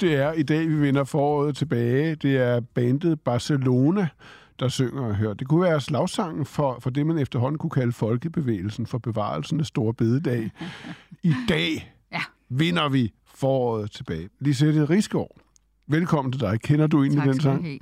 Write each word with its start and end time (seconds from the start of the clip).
Det 0.00 0.14
er 0.14 0.32
i 0.32 0.42
dag, 0.42 0.68
vi 0.68 0.74
vinder 0.80 1.04
foråret 1.04 1.56
tilbage. 1.56 2.14
Det 2.14 2.36
er 2.36 2.60
bandet 2.60 3.20
Barcelona, 3.20 4.08
der 4.60 4.68
synger 4.68 5.02
og 5.02 5.16
hører. 5.16 5.34
Det 5.34 5.48
kunne 5.48 5.62
være 5.62 5.80
slagsangen 5.80 6.44
for, 6.46 6.78
for 6.80 6.90
det, 6.90 7.06
man 7.06 7.18
efterhånden 7.18 7.58
kunne 7.58 7.70
kalde 7.70 7.92
folkebevægelsen 7.92 8.86
for 8.86 8.98
bevarelsen 8.98 9.60
af 9.60 9.66
Store 9.66 9.94
Bededag. 9.94 10.50
I 11.22 11.34
dag 11.48 11.92
Ja. 12.12 12.20
vinder 12.48 12.88
vi 12.88 13.12
foråret 13.34 13.90
tilbage. 13.90 14.28
Lisette 14.40 14.84
Rigsgaard, 14.84 15.36
velkommen 15.86 16.32
til 16.32 16.40
dig. 16.40 16.60
Kender 16.60 16.86
du 16.86 17.02
egentlig 17.02 17.22
Tak 17.24 17.32
den 17.32 17.40
sang? 17.40 17.64
have. 17.64 17.78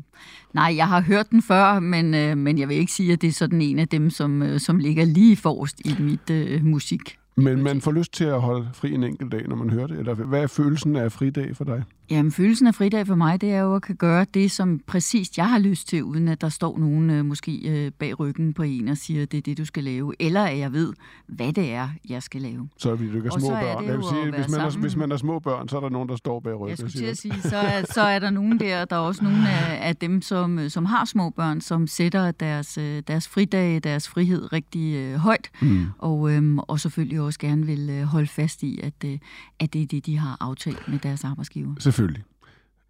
Nej, 0.55 0.73
jeg 0.77 0.89
har 0.89 1.01
hørt 1.01 1.31
den 1.31 1.43
før, 1.43 1.81
men, 1.81 2.15
øh, 2.15 2.37
men 2.37 2.59
jeg 2.59 2.69
vil 2.69 2.77
ikke 2.77 2.93
sige, 2.93 3.13
at 3.13 3.21
det 3.23 3.29
er 3.29 3.33
sådan 3.33 3.63
en 3.63 3.79
af 3.79 3.89
dem, 3.89 4.11
som, 4.11 4.43
øh, 4.43 4.61
som 4.61 4.79
ligger 4.79 5.05
lige 5.05 5.37
forrest 5.37 5.81
i 5.85 5.95
mit 6.03 6.31
øh, 6.31 6.65
musik. 6.65 7.19
Men 7.37 7.63
man 7.63 7.81
får 7.81 7.93
lyst 7.93 8.13
til 8.13 8.25
at 8.25 8.41
holde 8.41 8.69
fri 8.75 8.95
en 8.95 9.05
enkelt 9.05 9.33
dag, 9.33 9.49
når 9.49 9.57
man 9.57 9.71
hører 9.71 9.87
det. 9.87 9.99
Eller 9.99 10.15
hvad 10.15 10.43
er 10.43 10.47
følelsen 10.47 10.97
af 10.97 11.13
fridag 11.13 11.57
for 11.57 11.65
dig? 11.65 11.83
Jamen, 12.11 12.33
følelsen 12.33 12.67
af 12.67 12.75
fridag 12.75 13.07
for 13.07 13.15
mig, 13.15 13.41
det 13.41 13.53
er 13.53 13.61
jo 13.61 13.75
at 13.75 13.83
kan 13.83 13.97
gøre 13.97 14.27
det, 14.35 14.51
som 14.51 14.81
præcis 14.87 15.39
jeg 15.39 15.49
har 15.51 15.59
lyst 15.59 15.89
til, 15.89 16.03
uden 16.05 16.29
at 16.29 16.41
der 16.41 16.49
står 16.49 16.79
nogen 16.79 17.11
øh, 17.11 17.25
måske 17.25 17.53
øh, 17.69 17.93
bag 17.99 18.21
ryggen 18.21 18.55
på 18.55 18.63
en 18.63 18.89
og 18.89 18.97
siger, 18.97 19.27
det 19.27 19.39
er 19.39 19.43
det, 19.43 19.59
du 19.59 19.65
skal 19.65 19.85
lave. 19.85 20.15
Eller 20.21 20.45
at 20.45 20.59
jeg 20.59 20.73
ved, 20.73 20.93
hvad 21.27 21.53
det 21.53 21.73
er, 21.73 21.89
jeg 22.09 22.23
skal 22.23 22.41
lave. 22.43 22.69
Så 22.79 22.91
er 22.91 22.95
vi 22.95 23.29
Og 23.31 23.41
små 23.41 23.51
børn. 23.51 23.83
det 23.83 23.89
Jeg 23.91 23.97
vil 23.97 24.05
sige, 24.11 24.25
hvis, 24.25 24.49
man 24.51 24.61
er, 24.61 24.79
hvis 24.79 24.97
man 24.97 25.13
er 25.13 25.17
små 25.17 25.39
børn, 25.39 25.69
så 25.69 25.77
er 25.77 25.81
der 25.81 25.89
nogen, 25.89 26.09
der 26.09 26.17
står 26.17 26.41
bag 26.41 26.55
ryggen. 26.55 26.69
Jeg 26.69 26.79
skulle 26.79 26.93
til 26.93 27.05
at 27.05 27.19
sige, 27.19 27.41
så 27.43 27.57
er, 27.57 27.83
så 27.95 28.01
er 28.01 28.19
der 28.19 28.31
nogen 28.31 28.61
der, 28.61 28.85
der 28.85 28.97
er 28.97 29.01
også 29.01 29.25
nogle 29.25 29.49
af, 29.51 29.89
af 29.89 29.97
dem, 29.97 30.23
som, 30.23 30.59
øh, 30.59 30.71
som 30.71 30.85
har 30.85 31.05
små 31.05 31.31
børn, 31.31 31.61
som 31.61 31.87
sætter 31.87 32.31
deres, 32.31 32.79
deres 33.09 33.29
fridage, 33.29 33.81
deres 33.81 34.09
frihed 34.09 34.53
rigtig 34.53 34.95
øh, 34.95 35.15
højt, 35.15 35.51
Mm. 35.61 35.87
og, 35.99 36.33
øhm, 36.33 36.59
og 36.59 36.81
selvfølgelig 36.81 37.21
også 37.21 37.39
gerne 37.39 37.67
vil 37.67 38.05
holde 38.05 38.27
fast 38.27 38.63
i, 38.63 38.81
at, 38.83 38.95
øh, 39.05 39.19
at 39.61 39.73
det 39.73 39.83
er 39.83 39.87
det, 39.87 40.07
de 40.07 40.19
har 40.19 40.37
aftalt 40.41 40.89
med 40.89 40.99
deres 40.99 41.25
arbejdsgiver. 41.25 41.75
Selvfølgelig. 41.97 42.25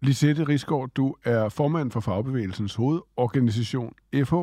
Lisette 0.01 0.43
Rigsgaard, 0.43 0.89
du 0.89 1.15
er 1.23 1.49
formand 1.49 1.91
for 1.91 1.99
Fagbevægelsens 1.99 2.75
hovedorganisation 2.75 3.93
FH. 4.15 4.33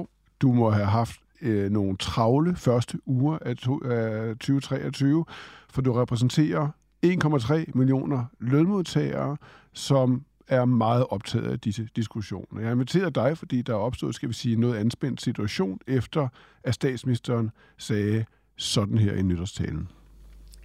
Du 0.43 0.53
må 0.53 0.71
have 0.71 0.87
haft 0.87 1.21
øh, 1.43 1.71
nogle 1.71 1.97
travle 1.97 2.57
første 2.57 2.99
uger 3.07 3.39
af, 3.41 3.57
to, 3.57 3.81
øh, 3.85 4.31
af 4.31 4.35
2023, 4.35 5.25
for 5.71 5.83
du 5.83 5.93
repræsenterer 5.93 6.69
1,3 7.07 7.65
millioner 7.75 8.25
lønmodtagere, 8.41 9.37
som 9.73 10.25
er 10.49 10.65
meget 10.65 11.07
optaget 11.11 11.53
af 11.53 11.61
disse 11.61 11.89
diskussioner. 11.97 12.61
Jeg 12.61 12.69
har 12.69 12.75
inviteret 12.75 13.15
dig, 13.15 13.39
fordi 13.39 13.63
der 13.63 13.73
er 13.73 13.79
opstået, 13.79 14.15
skal 14.15 14.29
vi 14.29 14.35
sige, 14.35 14.57
noget 14.57 14.77
anspændt 14.77 15.23
situation, 15.23 15.79
efter 15.87 16.29
at 16.65 16.75
statsministeren 16.75 17.51
sagde 17.79 18.25
sådan 18.57 18.99
her 18.99 19.15
i 19.15 19.23
nytårstalen. 19.23 19.89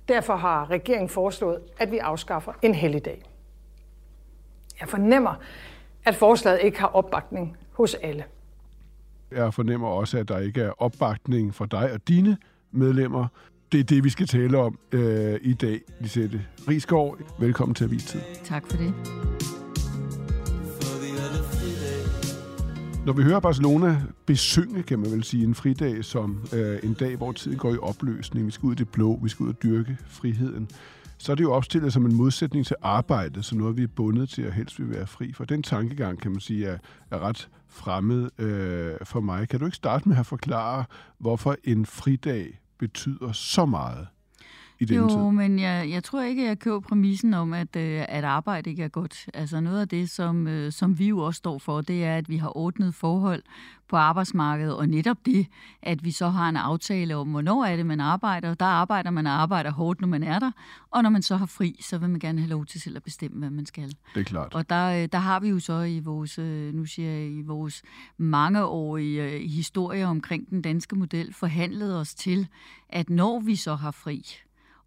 Derfor 0.07 0.35
har 0.35 0.69
regeringen 0.69 1.09
foreslået, 1.09 1.59
at 1.77 1.91
vi 1.91 1.97
afskaffer 1.97 2.51
en 2.61 2.75
helligdag. 2.75 3.28
Jeg 4.79 4.89
fornemmer, 4.89 5.33
at 6.05 6.15
forslaget 6.15 6.59
ikke 6.63 6.79
har 6.79 6.87
opbakning 6.87 7.57
hos 7.71 7.93
alle. 7.93 8.23
Jeg 9.31 9.53
fornemmer 9.53 9.87
også, 9.87 10.17
at 10.17 10.27
der 10.27 10.39
ikke 10.39 10.61
er 10.61 10.81
opbakning 10.81 11.55
fra 11.55 11.65
dig 11.71 11.91
og 11.93 12.07
dine 12.07 12.37
medlemmer. 12.71 13.27
Det 13.71 13.79
er 13.79 13.83
det, 13.83 14.03
vi 14.03 14.09
skal 14.09 14.27
tale 14.27 14.57
om 14.57 14.79
øh, 14.91 15.39
i 15.41 15.53
dag, 15.53 15.79
Lisette 15.99 16.45
Rigsgaard. 16.67 17.17
Velkommen 17.39 17.75
til 17.75 17.83
Avistid. 17.83 18.21
Tak 18.43 18.67
for 18.67 18.77
det. 18.77 18.93
Når 23.05 23.13
vi 23.13 23.23
hører 23.23 23.39
Barcelona 23.39 24.01
besynge, 24.25 24.83
kan 24.83 24.99
man 24.99 25.11
vel 25.11 25.23
sige, 25.23 25.43
en 25.43 25.55
fridag 25.55 26.05
som 26.05 26.43
øh, 26.53 26.79
en 26.83 26.93
dag, 26.93 27.15
hvor 27.15 27.31
tiden 27.31 27.57
går 27.57 27.73
i 27.73 27.77
opløsning, 27.77 28.45
vi 28.45 28.51
skal 28.51 28.67
ud 28.67 28.71
i 28.71 28.75
det 28.75 28.89
blå, 28.89 29.19
vi 29.23 29.29
skal 29.29 29.43
ud 29.43 29.49
og 29.49 29.63
dyrke 29.63 29.97
friheden, 30.07 30.69
så 31.19 31.31
er 31.31 31.35
det 31.35 31.43
jo 31.43 31.53
opstillet 31.53 31.93
som 31.93 32.05
en 32.05 32.15
modsætning 32.15 32.65
til 32.65 32.75
arbejdet, 32.81 33.45
så 33.45 33.55
noget 33.55 33.77
vi 33.77 33.83
er 33.83 33.87
bundet 33.87 34.29
til 34.29 34.41
at 34.41 34.53
helst 34.53 34.79
vil 34.79 34.89
være 34.89 35.07
fri. 35.07 35.33
For 35.33 35.45
den 35.45 35.63
tankegang, 35.63 36.21
kan 36.21 36.31
man 36.31 36.39
sige, 36.39 36.65
er, 36.65 36.77
er 37.11 37.19
ret 37.19 37.49
fremmed 37.67 38.29
øh, 38.39 38.97
for 39.03 39.19
mig. 39.19 39.49
Kan 39.49 39.59
du 39.59 39.65
ikke 39.65 39.77
starte 39.77 40.09
med 40.09 40.17
at 40.17 40.25
forklare, 40.25 40.85
hvorfor 41.17 41.55
en 41.63 41.85
fridag 41.85 42.59
betyder 42.77 43.31
så 43.31 43.65
meget 43.65 44.07
i 44.79 44.85
denne 44.85 45.09
tid? 45.09 45.17
Jo, 45.17 45.29
men 45.29 45.59
jeg, 45.59 45.89
jeg 45.89 46.03
tror 46.03 46.21
ikke, 46.21 46.45
jeg 46.45 46.59
køber 46.59 46.79
præmissen 46.79 47.33
om, 47.33 47.53
at, 47.53 47.75
øh, 47.75 48.05
at 48.09 48.23
arbejde 48.23 48.69
ikke 48.69 48.83
er 48.83 48.87
godt. 48.87 49.25
Altså 49.33 49.59
noget 49.59 49.81
af 49.81 49.87
det, 49.87 50.09
som, 50.09 50.47
øh, 50.47 50.71
som 50.71 50.99
vi 50.99 51.07
jo 51.07 51.19
også 51.19 51.37
står 51.37 51.57
for, 51.57 51.81
det 51.81 52.03
er, 52.03 52.15
at 52.15 52.29
vi 52.29 52.37
har 52.37 52.57
ordnet 52.57 52.95
forhold 52.95 53.43
på 53.87 53.95
arbejdsmarkedet, 53.95 54.75
og 54.75 54.87
netop 54.87 55.17
det, 55.25 55.47
at 55.81 56.03
vi 56.03 56.11
så 56.11 56.29
har 56.29 56.49
en 56.49 56.55
aftale 56.55 57.15
om, 57.15 57.27
hvornår 57.27 57.65
er 57.65 57.75
det, 57.75 57.85
man 57.85 57.99
arbejder. 57.99 58.53
Der 58.53 58.65
arbejder 58.65 59.11
man 59.11 59.27
og 59.27 59.41
arbejder 59.41 59.71
hårdt, 59.71 60.01
når 60.01 60.07
man 60.07 60.23
er 60.23 60.39
der, 60.39 60.51
og 60.91 61.03
når 61.03 61.09
man 61.09 61.21
så 61.21 61.35
har 61.35 61.45
fri, 61.45 61.79
så 61.81 61.97
vil 61.97 62.09
man 62.09 62.19
gerne 62.19 62.39
have 62.39 62.49
lov 62.49 62.65
til 62.65 62.81
selv 62.81 62.95
at 62.95 63.03
bestemme, 63.03 63.39
hvad 63.39 63.49
man 63.49 63.65
skal. 63.65 63.87
Det 64.15 64.19
er 64.19 64.23
klart. 64.23 64.53
Og 64.53 64.69
der, 64.69 65.01
øh, 65.01 65.09
der 65.11 65.17
har 65.17 65.39
vi 65.39 65.49
jo 65.49 65.59
så 65.59 65.81
i 65.81 65.99
vores, 65.99 66.37
nu 66.73 66.85
siger 66.85 67.11
jeg, 67.11 67.31
i 67.31 67.41
vores 67.41 67.81
mangeårige 68.17 69.47
historie 69.47 70.05
omkring 70.05 70.49
den 70.49 70.61
danske 70.61 70.95
model 70.95 71.33
forhandlet 71.33 71.97
os 71.97 72.15
til, 72.15 72.47
at 72.89 73.09
når 73.09 73.39
vi 73.39 73.55
så 73.55 73.75
har 73.75 73.91
fri, 73.91 74.25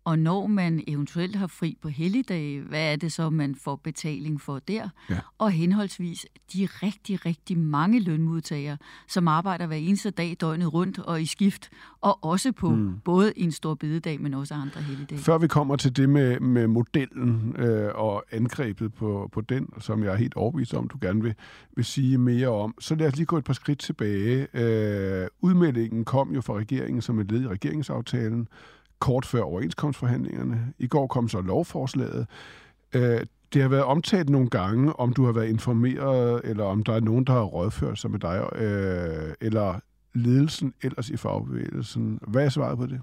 og 0.04 0.18
når 0.18 0.46
man 0.46 0.84
eventuelt 0.86 1.36
har 1.36 1.46
fri 1.46 1.78
på 1.82 1.88
helligdage, 1.88 2.60
hvad 2.60 2.92
er 2.92 2.96
det 2.96 3.12
så, 3.12 3.30
man 3.30 3.54
får 3.54 3.76
betaling 3.76 4.40
for 4.40 4.58
der? 4.58 4.88
Ja. 5.10 5.18
Og 5.38 5.50
henholdsvis 5.50 6.26
de 6.52 6.68
rigtig, 6.82 7.26
rigtig 7.26 7.58
mange 7.58 8.00
lønmodtagere, 8.00 8.78
som 9.08 9.28
arbejder 9.28 9.66
hver 9.66 9.76
eneste 9.76 10.10
dag 10.10 10.36
døgnet 10.40 10.74
rundt 10.74 10.98
og 10.98 11.22
i 11.22 11.26
skift, 11.26 11.70
og 12.00 12.24
også 12.24 12.52
på 12.52 12.68
mm. 12.68 13.00
både 13.04 13.38
en 13.38 13.52
stor 13.52 13.74
bededag, 13.74 14.20
men 14.20 14.34
også 14.34 14.54
andre 14.54 14.80
helligdage. 14.80 15.20
Før 15.20 15.38
vi 15.38 15.48
kommer 15.48 15.76
til 15.76 15.96
det 15.96 16.08
med, 16.08 16.40
med 16.40 16.66
modellen 16.66 17.56
øh, 17.58 17.90
og 17.94 18.24
angrebet 18.30 18.94
på, 18.94 19.28
på 19.32 19.40
den, 19.40 19.68
som 19.80 20.04
jeg 20.04 20.12
er 20.12 20.16
helt 20.16 20.34
overbevist 20.34 20.74
om, 20.74 20.88
du 20.88 20.98
gerne 21.00 21.22
vil, 21.22 21.34
vil 21.76 21.84
sige 21.84 22.18
mere 22.18 22.48
om, 22.48 22.74
så 22.80 22.94
lad 22.94 23.06
os 23.06 23.16
lige 23.16 23.26
gå 23.26 23.38
et 23.38 23.44
par 23.44 23.52
skridt 23.52 23.78
tilbage. 23.78 24.46
Øh, 24.54 25.26
udmeldingen 25.40 26.04
kom 26.04 26.34
jo 26.34 26.40
fra 26.40 26.54
regeringen 26.54 27.02
som 27.02 27.18
et 27.18 27.32
led 27.32 27.42
i 27.42 27.48
regeringsaftalen, 27.48 28.48
kort 29.02 29.26
før 29.26 29.42
overenskomstforhandlingerne. 29.42 30.72
I 30.78 30.86
går 30.86 31.06
kom 31.06 31.28
så 31.28 31.40
lovforslaget. 31.40 32.26
Øh, 32.94 33.20
det 33.54 33.62
har 33.62 33.68
været 33.68 33.84
omtalt 33.84 34.30
nogle 34.30 34.48
gange, 34.48 34.92
om 34.92 35.12
du 35.12 35.24
har 35.24 35.32
været 35.32 35.48
informeret, 35.48 36.40
eller 36.44 36.64
om 36.64 36.84
der 36.84 36.92
er 36.92 37.00
nogen, 37.00 37.24
der 37.24 37.32
har 37.32 37.42
rådført 37.42 37.98
sig 37.98 38.10
med 38.10 38.18
dig, 38.18 38.48
øh, 38.54 39.34
eller 39.40 39.80
ledelsen 40.14 40.74
ellers 40.82 41.10
i 41.10 41.16
fagbevægelsen. 41.16 42.18
Hvad 42.26 42.44
er 42.44 42.48
svaret 42.48 42.78
på 42.78 42.86
det? 42.86 43.00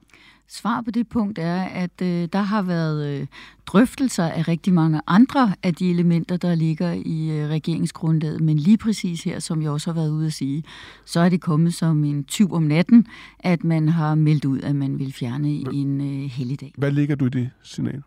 Svar 0.47 0.81
på 0.81 0.91
det 0.91 1.07
punkt 1.07 1.39
er, 1.39 1.63
at 1.63 2.01
øh, 2.01 2.27
der 2.33 2.41
har 2.41 2.61
været 2.61 3.07
øh, 3.07 3.27
drøftelser 3.65 4.23
af 4.23 4.47
rigtig 4.47 4.73
mange 4.73 5.01
andre 5.07 5.53
af 5.63 5.75
de 5.75 5.89
elementer, 5.89 6.37
der 6.37 6.55
ligger 6.55 6.91
i 6.91 7.29
øh, 7.39 7.49
regeringsgrundlaget. 7.49 8.41
Men 8.41 8.57
lige 8.57 8.77
præcis 8.77 9.23
her, 9.23 9.39
som 9.39 9.61
jeg 9.61 9.71
også 9.71 9.91
har 9.93 10.01
været 10.01 10.11
ude 10.11 10.25
at 10.25 10.33
sige, 10.33 10.63
så 11.05 11.19
er 11.19 11.29
det 11.29 11.41
kommet 11.41 11.73
som 11.73 12.03
en 12.03 12.23
tyv 12.23 12.53
om 12.53 12.63
natten, 12.63 13.07
at 13.39 13.63
man 13.63 13.89
har 13.89 14.15
meldt 14.15 14.45
ud, 14.45 14.59
at 14.59 14.75
man 14.75 14.99
vil 14.99 15.13
fjerne 15.13 15.49
en 15.49 16.01
øh, 16.01 16.29
helligdag. 16.29 16.73
Hvad 16.77 16.91
ligger 16.91 17.15
du 17.15 17.25
i 17.25 17.29
det 17.29 17.49
signal? 17.63 18.03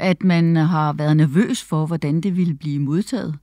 at 0.00 0.24
man 0.24 0.56
har 0.56 0.92
været 0.92 1.16
nervøs 1.16 1.64
for, 1.64 1.86
hvordan 1.86 2.20
det 2.20 2.36
ville 2.36 2.54
blive 2.54 2.78
modtaget. 2.78 3.34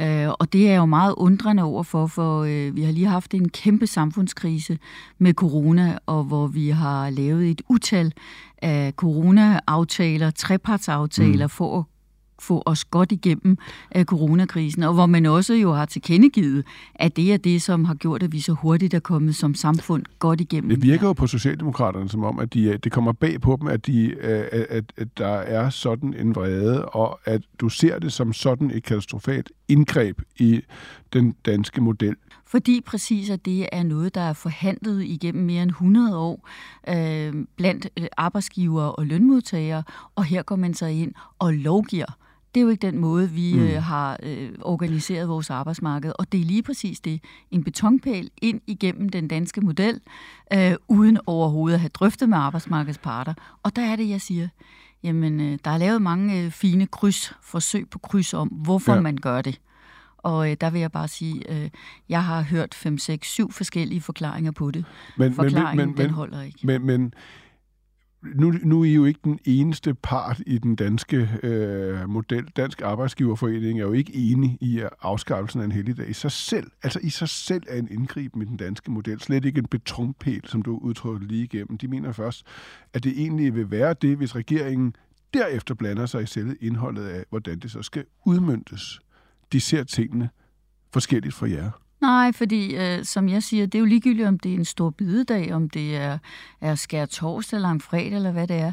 Øh, 0.00 0.28
og 0.28 0.52
det 0.52 0.66
er 0.66 0.70
jeg 0.70 0.78
jo 0.78 0.86
meget 0.86 1.14
undrende 1.16 1.62
overfor, 1.62 2.06
for 2.06 2.42
øh, 2.42 2.76
vi 2.76 2.82
har 2.82 2.92
lige 2.92 3.06
haft 3.06 3.34
en 3.34 3.48
kæmpe 3.48 3.86
samfundskrise 3.86 4.78
med 5.18 5.34
corona, 5.34 5.98
og 6.06 6.24
hvor 6.24 6.46
vi 6.46 6.68
har 6.68 7.10
lavet 7.10 7.50
et 7.50 7.62
utal 7.68 8.12
af 8.62 8.92
corona-aftaler, 8.96 10.30
trepartsaftaler, 10.30 11.46
mm. 11.46 11.50
for 11.50 11.78
at 11.78 11.84
få 12.42 12.62
os 12.66 12.84
godt 12.84 13.12
igennem 13.12 13.58
af 13.90 14.04
coronakrisen, 14.04 14.82
og 14.82 14.94
hvor 14.94 15.06
man 15.06 15.26
også 15.26 15.54
jo 15.54 15.72
har 15.72 15.84
tilkendegivet, 15.84 16.64
at 16.94 17.16
det 17.16 17.32
er 17.32 17.36
det, 17.36 17.62
som 17.62 17.84
har 17.84 17.94
gjort, 17.94 18.22
at 18.22 18.32
vi 18.32 18.40
så 18.40 18.52
hurtigt 18.52 18.94
er 18.94 19.00
kommet 19.00 19.36
som 19.36 19.54
samfund 19.54 20.04
godt 20.18 20.40
igennem. 20.40 20.70
Det 20.70 20.82
virker 20.82 21.06
jo 21.06 21.12
på 21.12 21.26
Socialdemokraterne 21.26 22.08
som 22.08 22.24
om, 22.24 22.38
at 22.38 22.54
de, 22.54 22.76
det 22.76 22.92
kommer 22.92 23.12
bag 23.12 23.40
på 23.40 23.56
dem, 23.60 23.68
at, 23.68 23.86
de, 23.86 24.20
at, 24.20 24.66
at, 24.70 24.92
at 24.96 25.18
der 25.18 25.26
er 25.26 25.70
sådan 25.70 26.14
en 26.14 26.34
vrede, 26.34 26.84
og 26.84 27.20
at 27.24 27.42
du 27.60 27.68
ser 27.68 27.98
det 27.98 28.12
som 28.12 28.32
sådan 28.32 28.70
et 28.70 28.82
katastrofalt 28.82 29.52
indgreb 29.68 30.20
i 30.38 30.60
den 31.12 31.34
danske 31.46 31.80
model. 31.80 32.16
Fordi 32.46 32.80
præcis 32.80 33.30
at 33.30 33.44
det 33.44 33.68
er 33.72 33.82
noget, 33.82 34.14
der 34.14 34.20
er 34.20 34.32
forhandlet 34.32 35.02
igennem 35.02 35.44
mere 35.44 35.62
end 35.62 35.70
100 35.70 36.18
år 36.18 36.48
øh, 36.88 37.34
blandt 37.56 37.88
arbejdsgivere 38.16 38.92
og 38.92 39.06
lønmodtagere, 39.06 39.82
og 40.16 40.24
her 40.24 40.42
går 40.42 40.56
man 40.56 40.74
så 40.74 40.86
ind 40.86 41.12
og 41.38 41.52
lovgiver 41.52 42.18
det 42.54 42.60
er 42.60 42.64
jo 42.64 42.68
ikke 42.68 42.86
den 42.86 42.98
måde, 42.98 43.30
vi 43.30 43.54
mm. 43.54 43.62
øh, 43.62 43.82
har 43.82 44.18
øh, 44.22 44.50
organiseret 44.60 45.28
vores 45.28 45.50
arbejdsmarked. 45.50 46.12
Og 46.18 46.32
det 46.32 46.40
er 46.40 46.44
lige 46.44 46.62
præcis 46.62 47.00
det. 47.00 47.20
En 47.50 47.64
betonpæl 47.64 48.30
ind 48.42 48.60
igennem 48.66 49.08
den 49.08 49.28
danske 49.28 49.60
model, 49.60 50.00
øh, 50.52 50.74
uden 50.88 51.18
overhovedet 51.26 51.74
at 51.74 51.80
have 51.80 51.90
drøftet 51.94 52.28
med 52.28 52.38
arbejdsmarkedets 52.38 52.98
parter. 52.98 53.34
Og 53.62 53.76
der 53.76 53.82
er 53.82 53.96
det, 53.96 54.08
jeg 54.08 54.20
siger, 54.20 54.48
jamen, 55.02 55.40
øh, 55.40 55.58
der 55.64 55.70
er 55.70 55.78
lavet 55.78 56.02
mange 56.02 56.42
øh, 56.42 56.50
fine 56.50 56.86
kryds, 56.86 57.34
forsøg 57.42 57.88
på 57.90 57.98
kryds 57.98 58.34
om, 58.34 58.48
hvorfor 58.48 58.94
ja. 58.94 59.00
man 59.00 59.16
gør 59.16 59.42
det. 59.42 59.60
Og 60.18 60.50
øh, 60.50 60.56
der 60.60 60.70
vil 60.70 60.80
jeg 60.80 60.92
bare 60.92 61.08
sige, 61.08 61.62
øh, 61.62 61.70
jeg 62.08 62.24
har 62.24 62.42
hørt 62.42 62.74
5, 62.74 62.98
6, 62.98 63.28
7 63.28 63.52
forskellige 63.52 64.00
forklaringer 64.00 64.50
på 64.50 64.70
det. 64.70 64.84
Men, 65.16 65.34
Forklaringen, 65.34 65.76
men, 65.76 65.88
men, 65.88 65.96
den 65.96 66.10
holder 66.10 66.42
ikke. 66.42 66.58
Men, 66.62 66.86
men 66.86 67.14
nu, 68.22 68.54
nu 68.62 68.80
er 68.80 68.84
I 68.84 68.94
jo 68.94 69.04
ikke 69.04 69.20
den 69.24 69.38
eneste 69.44 69.94
part 69.94 70.42
i 70.46 70.58
den 70.58 70.76
danske 70.76 71.30
øh, 71.42 72.08
model. 72.08 72.44
Dansk 72.56 72.82
Arbejdsgiverforening 72.82 73.80
er 73.80 73.84
jo 73.84 73.92
ikke 73.92 74.14
enig 74.14 74.58
i 74.60 74.78
at 74.78 74.90
afskaffelsen 75.02 75.60
af 75.60 75.64
en 75.64 75.72
helligdag 75.72 76.08
i 76.08 76.12
sig 76.12 76.32
selv. 76.32 76.70
Altså 76.82 77.00
i 77.02 77.10
sig 77.10 77.28
selv 77.28 77.62
er 77.68 77.78
en 77.78 77.88
indgriben 77.90 78.42
i 78.42 78.44
den 78.44 78.56
danske 78.56 78.90
model. 78.90 79.20
Slet 79.20 79.44
ikke 79.44 79.58
en 79.58 79.66
betonpæl, 79.66 80.40
som 80.46 80.62
du 80.62 80.78
udtrykker 80.78 81.26
lige 81.26 81.44
igennem. 81.44 81.78
De 81.78 81.88
mener 81.88 82.12
først, 82.12 82.46
at 82.92 83.04
det 83.04 83.12
egentlig 83.20 83.54
vil 83.54 83.70
være 83.70 83.94
det, 84.02 84.16
hvis 84.16 84.36
regeringen 84.36 84.96
derefter 85.34 85.74
blander 85.74 86.06
sig 86.06 86.22
i 86.22 86.26
selve 86.26 86.56
indholdet 86.60 87.04
af, 87.04 87.24
hvordan 87.30 87.58
det 87.58 87.70
så 87.70 87.82
skal 87.82 88.04
udmyndtes. 88.26 89.00
De 89.52 89.60
ser 89.60 89.84
tingene 89.84 90.30
forskelligt 90.92 91.34
fra 91.34 91.50
jer. 91.50 91.70
Nej, 92.02 92.32
fordi 92.32 92.74
øh, 92.76 93.04
som 93.04 93.28
jeg 93.28 93.42
siger, 93.42 93.66
det 93.66 93.74
er 93.74 93.78
jo 93.78 93.84
ligegyldigt, 93.84 94.28
om 94.28 94.38
det 94.38 94.50
er 94.52 94.56
en 94.56 94.64
stor 94.64 94.90
bidedag, 94.90 95.52
om 95.52 95.70
det 95.70 95.96
er, 95.96 96.18
er 96.60 96.74
skær 96.74 97.06
torsdag 97.06 97.56
eller 97.56 97.68
en 97.68 97.80
fredag, 97.80 98.12
eller 98.14 98.32
hvad 98.32 98.48
det 98.48 98.56
er. 98.56 98.72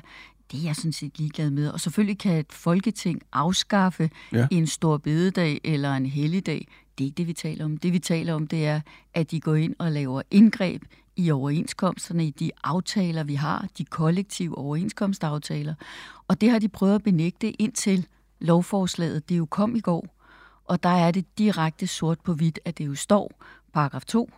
Det 0.51 0.59
er 0.59 0.63
jeg 0.63 0.75
sådan 0.75 0.91
set 0.91 1.19
ligeglad 1.19 1.49
med. 1.49 1.69
Og 1.69 1.79
selvfølgelig 1.79 2.17
kan 2.17 2.37
et 2.37 2.51
folketing 2.53 3.21
afskaffe 3.33 4.09
ja. 4.31 4.47
en 4.51 4.67
stor 4.67 4.97
bededag 4.97 5.61
eller 5.63 5.93
en 5.93 6.05
helligdag. 6.05 6.67
Det 6.97 7.03
er 7.03 7.05
ikke 7.05 7.17
det, 7.17 7.27
vi 7.27 7.33
taler 7.33 7.65
om. 7.65 7.77
Det, 7.77 7.93
vi 7.93 7.99
taler 7.99 8.33
om, 8.33 8.47
det 8.47 8.67
er, 8.67 8.81
at 9.13 9.31
de 9.31 9.39
går 9.39 9.55
ind 9.55 9.75
og 9.79 9.91
laver 9.91 10.21
indgreb 10.31 10.83
i 11.15 11.31
overenskomsterne, 11.31 12.25
i 12.27 12.29
de 12.29 12.51
aftaler, 12.63 13.23
vi 13.23 13.35
har, 13.35 13.67
de 13.77 13.85
kollektive 13.85 14.57
overenskomstaftaler. 14.57 15.73
Og 16.27 16.41
det 16.41 16.49
har 16.49 16.59
de 16.59 16.67
prøvet 16.67 16.95
at 16.95 17.03
benægte 17.03 17.51
indtil 17.51 18.07
lovforslaget, 18.39 19.29
det 19.29 19.37
jo 19.37 19.45
kom 19.45 19.75
i 19.75 19.79
går. 19.79 20.18
Og 20.69 20.83
der 20.83 20.89
er 20.89 21.11
det 21.11 21.25
direkte 21.37 21.87
sort 21.87 22.19
på 22.19 22.33
hvidt, 22.33 22.59
at 22.65 22.77
det 22.77 22.85
jo 22.85 22.95
står, 22.95 23.43
paragraf 23.73 24.05
2, 24.05 24.31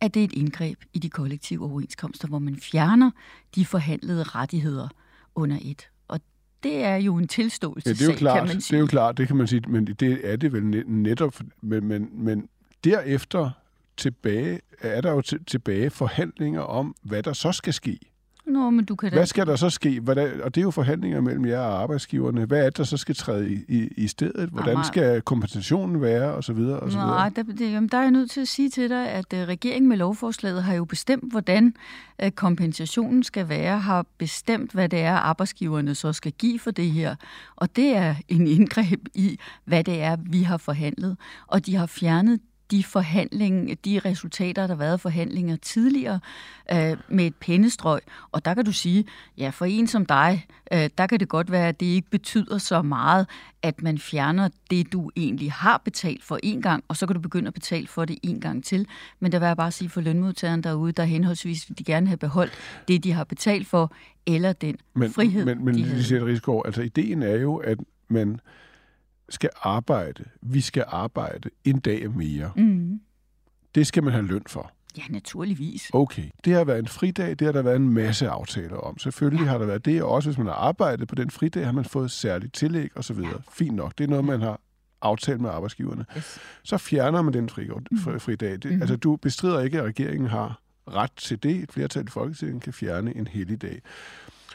at 0.00 0.14
det 0.14 0.20
er 0.20 0.24
et 0.24 0.32
indgreb 0.32 0.78
i 0.92 0.98
de 0.98 1.10
kollektive 1.10 1.64
overenskomster, 1.64 2.28
hvor 2.28 2.38
man 2.38 2.56
fjerner 2.56 3.10
de 3.54 3.66
forhandlede 3.66 4.22
rettigheder 4.22 4.88
under 5.34 5.58
et. 5.62 5.88
Og 6.08 6.20
det 6.62 6.84
er 6.84 6.96
jo 6.96 7.16
en 7.16 7.28
tilståelse, 7.28 7.88
ja, 7.88 7.92
det 7.92 8.02
er 8.02 8.06
jo 8.06 8.18
klart, 8.18 8.38
kan 8.38 8.46
man 8.46 8.60
sige. 8.60 8.76
Det 8.76 8.76
er 8.76 8.80
jo 8.80 8.86
klart, 8.86 9.18
det 9.18 9.26
kan 9.26 9.36
man 9.36 9.46
sige, 9.46 9.60
men 9.68 9.86
det 9.86 10.30
er 10.30 10.36
det 10.36 10.52
vel 10.52 10.64
netop, 10.86 11.40
men, 11.60 11.84
men, 11.84 12.08
men 12.12 12.48
derefter 12.84 13.50
tilbage, 13.96 14.60
er 14.80 15.00
der 15.00 15.10
jo 15.12 15.22
tilbage 15.46 15.90
forhandlinger 15.90 16.60
om, 16.60 16.94
hvad 17.02 17.22
der 17.22 17.32
så 17.32 17.52
skal 17.52 17.72
ske. 17.72 17.98
Nå, 18.46 18.70
men 18.70 18.84
du 18.84 18.96
kan 18.96 19.10
da... 19.10 19.16
Hvad 19.16 19.26
skal 19.26 19.46
der 19.46 19.56
så 19.56 19.70
ske? 19.70 20.00
Der, 20.06 20.42
og 20.42 20.54
det 20.54 20.60
er 20.60 20.62
jo 20.62 20.70
forhandlinger 20.70 21.20
mellem 21.20 21.46
jer 21.46 21.58
og 21.58 21.82
arbejdsgiverne. 21.82 22.44
Hvad 22.44 22.58
er 22.58 22.64
det, 22.64 22.76
der 22.76 22.84
så 22.84 22.96
skal 22.96 23.14
træde 23.14 23.52
i, 23.52 23.64
i, 23.68 23.88
i 23.96 24.08
stedet? 24.08 24.50
Hvordan 24.50 24.70
Jamen, 24.70 24.84
skal 24.84 25.22
kompensationen 25.22 26.00
være, 26.00 26.34
og 26.34 26.44
så 26.44 26.52
videre, 26.52 26.80
og 26.80 26.90
så 26.90 26.98
videre? 26.98 27.10
Nej, 27.10 27.28
der, 27.28 27.42
det, 27.42 27.60
jamen, 27.60 27.88
der 27.88 27.98
er 27.98 28.02
jeg 28.02 28.10
nødt 28.10 28.30
til 28.30 28.40
at 28.40 28.48
sige 28.48 28.70
til 28.70 28.90
dig, 28.90 29.08
at 29.08 29.32
uh, 29.32 29.38
regeringen 29.38 29.88
med 29.88 29.96
lovforslaget 29.96 30.62
har 30.62 30.74
jo 30.74 30.84
bestemt, 30.84 31.30
hvordan 31.30 31.74
uh, 32.22 32.30
kompensationen 32.30 33.22
skal 33.22 33.48
være, 33.48 33.78
har 33.78 34.06
bestemt, 34.18 34.72
hvad 34.72 34.88
det 34.88 35.00
er, 35.00 35.14
arbejdsgiverne 35.14 35.94
så 35.94 36.12
skal 36.12 36.32
give 36.32 36.58
for 36.58 36.70
det 36.70 36.90
her. 36.90 37.14
Og 37.56 37.76
det 37.76 37.96
er 37.96 38.14
en 38.28 38.46
indgreb 38.46 39.00
i, 39.14 39.38
hvad 39.64 39.84
det 39.84 40.02
er, 40.02 40.16
vi 40.30 40.42
har 40.42 40.56
forhandlet. 40.56 41.16
Og 41.46 41.66
de 41.66 41.76
har 41.76 41.86
fjernet 41.86 42.40
de 42.72 42.84
forhandling, 42.84 43.84
de 43.84 44.00
resultater, 44.04 44.62
der 44.62 44.74
har 44.74 44.74
været 44.74 45.00
forhandlinger 45.00 45.56
tidligere 45.56 46.20
øh, 46.72 46.96
med 47.08 47.26
et 47.26 47.34
pennestrøg. 47.34 48.00
Og 48.32 48.44
der 48.44 48.54
kan 48.54 48.64
du 48.64 48.72
sige, 48.72 49.04
ja, 49.38 49.50
for 49.50 49.64
en 49.64 49.86
som 49.86 50.06
dig, 50.06 50.46
øh, 50.72 50.90
der 50.98 51.06
kan 51.06 51.20
det 51.20 51.28
godt 51.28 51.52
være, 51.52 51.68
at 51.68 51.80
det 51.80 51.86
ikke 51.86 52.10
betyder 52.10 52.58
så 52.58 52.82
meget, 52.82 53.26
at 53.62 53.82
man 53.82 53.98
fjerner 53.98 54.48
det, 54.70 54.92
du 54.92 55.10
egentlig 55.16 55.52
har 55.52 55.82
betalt 55.84 56.24
for 56.24 56.38
en 56.42 56.62
gang, 56.62 56.84
og 56.88 56.96
så 56.96 57.06
kan 57.06 57.14
du 57.14 57.20
begynde 57.20 57.48
at 57.48 57.54
betale 57.54 57.86
for 57.86 58.04
det 58.04 58.18
en 58.22 58.40
gang 58.40 58.64
til. 58.64 58.86
Men 59.20 59.32
der 59.32 59.38
vil 59.38 59.46
jeg 59.46 59.56
bare 59.56 59.72
sige 59.72 59.88
for 59.88 60.00
lønmodtagerne 60.00 60.62
derude, 60.62 60.92
der 60.92 61.04
henholdsvis 61.04 61.64
de 61.78 61.84
gerne 61.84 62.06
have 62.06 62.16
beholdt 62.16 62.52
det, 62.88 63.04
de 63.04 63.12
har 63.12 63.24
betalt 63.24 63.66
for, 63.66 63.94
eller 64.26 64.52
den 64.52 64.76
men, 64.94 65.12
frihed, 65.12 65.44
Men, 65.44 65.64
men 65.64 65.74
de 65.74 65.82
Lisette 65.82 66.26
Rigsgaard, 66.26 66.62
altså 66.66 66.82
ideen 66.82 67.22
er 67.22 67.36
jo, 67.36 67.56
at 67.56 67.78
man 68.08 68.40
skal 69.28 69.50
arbejde, 69.62 70.24
vi 70.42 70.60
skal 70.60 70.84
arbejde 70.88 71.50
en 71.64 71.80
dag 71.80 72.10
mere. 72.10 72.52
Mm. 72.56 73.00
Det 73.74 73.86
skal 73.86 74.02
man 74.02 74.12
have 74.12 74.26
løn 74.26 74.42
for. 74.46 74.72
Ja, 74.96 75.02
naturligvis. 75.10 75.90
Okay. 75.92 76.30
Det 76.44 76.52
har 76.52 76.64
været 76.64 76.78
en 76.78 76.88
fridag, 76.88 77.30
det 77.30 77.40
har 77.40 77.52
der 77.52 77.62
været 77.62 77.76
en 77.76 77.88
masse 77.88 78.28
aftaler 78.28 78.76
om. 78.76 78.98
Selvfølgelig 78.98 79.44
ja. 79.44 79.50
har 79.50 79.58
der 79.58 79.66
været 79.66 79.84
det, 79.84 80.02
og 80.02 80.10
også 80.10 80.28
hvis 80.28 80.38
man 80.38 80.46
har 80.46 80.54
arbejdet 80.54 81.08
på 81.08 81.14
den 81.14 81.30
fridag, 81.30 81.64
har 81.64 81.72
man 81.72 81.84
fået 81.84 82.10
særligt 82.10 82.54
tillæg 82.54 82.96
osv. 82.96 83.18
Ja. 83.18 83.28
Fint 83.52 83.76
nok. 83.76 83.98
Det 83.98 84.04
er 84.04 84.08
noget, 84.08 84.24
man 84.24 84.40
har 84.40 84.60
aftalt 85.02 85.40
med 85.40 85.50
arbejdsgiverne. 85.50 86.04
Yes. 86.16 86.38
Så 86.62 86.78
fjerner 86.78 87.22
man 87.22 87.34
den 87.34 87.48
fri, 87.48 87.68
fridag. 88.18 88.52
Det, 88.52 88.64
mm. 88.64 88.80
Altså, 88.80 88.96
du 88.96 89.16
bestrider 89.16 89.60
ikke, 89.60 89.78
at 89.78 89.84
regeringen 89.84 90.28
har 90.28 90.60
ret 90.88 91.12
til 91.16 91.42
det. 91.42 91.56
Et 91.56 91.72
flertal 91.72 92.06
i 92.06 92.10
Folketinget 92.10 92.62
kan 92.62 92.72
fjerne 92.72 93.16
en 93.16 93.26
hellig 93.26 93.62
dag. 93.62 93.82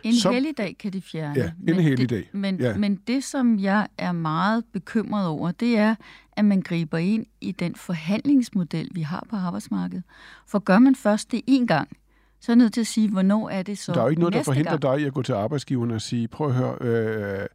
En 0.04 0.16
som, 0.16 0.34
helligdag 0.34 0.76
kan 0.80 0.94
de 0.94 1.02
fjerne. 1.02 1.40
Ja, 1.40 1.46
en 1.46 1.54
men 1.76 1.80
helligdag. 1.80 2.18
Det, 2.18 2.34
men, 2.34 2.60
ja. 2.60 2.78
men 2.78 2.96
det, 3.08 3.24
som 3.24 3.60
jeg 3.60 3.88
er 3.98 4.12
meget 4.12 4.64
bekymret 4.74 5.28
over, 5.28 5.52
det 5.52 5.78
er, 5.78 5.96
at 6.32 6.46
man 6.46 6.62
griber 6.62 6.98
ind 6.98 7.26
i 7.42 7.52
den 7.52 7.76
forhandlingsmodel, 7.76 8.90
vi 8.92 9.02
har 9.02 9.26
på 9.30 9.36
arbejdsmarkedet. 9.36 10.04
For 10.48 10.60
gør 10.60 10.80
man 10.80 10.96
først 10.96 11.32
det 11.32 11.42
en 11.48 11.68
gang, 11.68 11.98
så 12.40 12.52
er 12.52 12.56
jeg 12.56 12.58
nødt 12.58 12.74
til 12.74 12.82
at 12.82 12.88
sige, 12.88 13.10
hvornår 13.10 13.50
er 13.50 13.64
det 13.64 13.78
så 13.78 13.94
Der 13.94 14.00
er 14.00 14.04
jo 14.04 14.10
ikke 14.10 14.20
noget, 14.20 14.34
der 14.34 14.44
forhindrer 14.44 14.78
gang? 14.78 14.96
dig 14.98 15.02
i 15.02 15.06
at 15.06 15.14
gå 15.14 15.22
til 15.22 15.34
arbejdsgiveren 15.34 15.92
og 15.92 16.02
sige, 16.02 16.28
prøv 16.28 16.48
at 16.48 16.54
høre, 16.54 16.78
øh, 16.82 17.48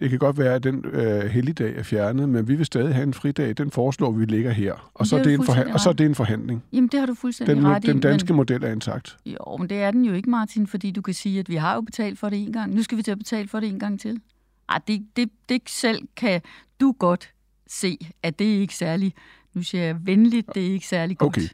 det 0.00 0.10
kan 0.10 0.18
godt 0.18 0.38
være, 0.38 0.54
at 0.54 0.62
den 0.62 0.84
øh, 0.84 1.24
helligdag 1.24 1.76
er 1.76 1.82
fjernet, 1.82 2.28
men 2.28 2.48
vi 2.48 2.54
vil 2.54 2.66
stadig 2.66 2.94
have 2.94 3.02
en 3.02 3.14
fridag. 3.14 3.58
Den 3.58 3.70
foreslår 3.70 4.10
vi 4.10 4.24
ligger 4.24 4.50
her. 4.50 4.90
Og 4.94 5.06
så, 5.06 5.18
er 5.18 5.22
det 5.22 5.34
en 5.34 5.40
forha- 5.40 5.72
og 5.72 5.80
så 5.80 5.88
er 5.88 5.92
det 5.92 6.06
en 6.06 6.14
forhandling. 6.14 6.64
Jamen, 6.72 6.88
det 6.88 7.00
har 7.00 7.06
du 7.06 7.14
fuldstændig 7.14 7.56
den, 7.56 7.66
ret 7.66 7.84
i. 7.84 7.86
Den 7.86 8.00
danske 8.00 8.32
men... 8.32 8.36
model 8.36 8.64
er 8.64 8.72
intakt. 8.72 9.16
Jo, 9.26 9.56
men 9.58 9.70
det 9.70 9.82
er 9.82 9.90
den 9.90 10.04
jo 10.04 10.12
ikke, 10.12 10.30
Martin, 10.30 10.66
fordi 10.66 10.90
du 10.90 11.02
kan 11.02 11.14
sige, 11.14 11.40
at 11.40 11.48
vi 11.48 11.56
har 11.56 11.74
jo 11.74 11.80
betalt 11.80 12.18
for 12.18 12.28
det 12.28 12.42
en 12.42 12.52
gang. 12.52 12.74
Nu 12.74 12.82
skal 12.82 12.98
vi 12.98 13.02
til 13.02 13.10
at 13.10 13.18
betale 13.18 13.48
for 13.48 13.60
det 13.60 13.68
en 13.68 13.78
gang 13.78 14.00
til. 14.00 14.20
Ej, 14.68 14.80
det, 14.88 15.06
det, 15.16 15.30
det 15.48 15.62
selv 15.66 16.02
kan 16.16 16.40
du 16.80 16.94
godt 16.98 17.30
se, 17.68 17.98
at 18.22 18.38
det 18.38 18.56
er 18.56 18.60
ikke 18.60 18.76
særlig, 18.76 19.12
nu 19.54 19.62
siger 19.62 19.84
jeg 19.84 19.96
venligt, 20.02 20.54
det 20.54 20.66
er 20.66 20.72
ikke 20.72 20.86
særlig 20.86 21.18
godt. 21.18 21.36
Okay, 21.36 21.48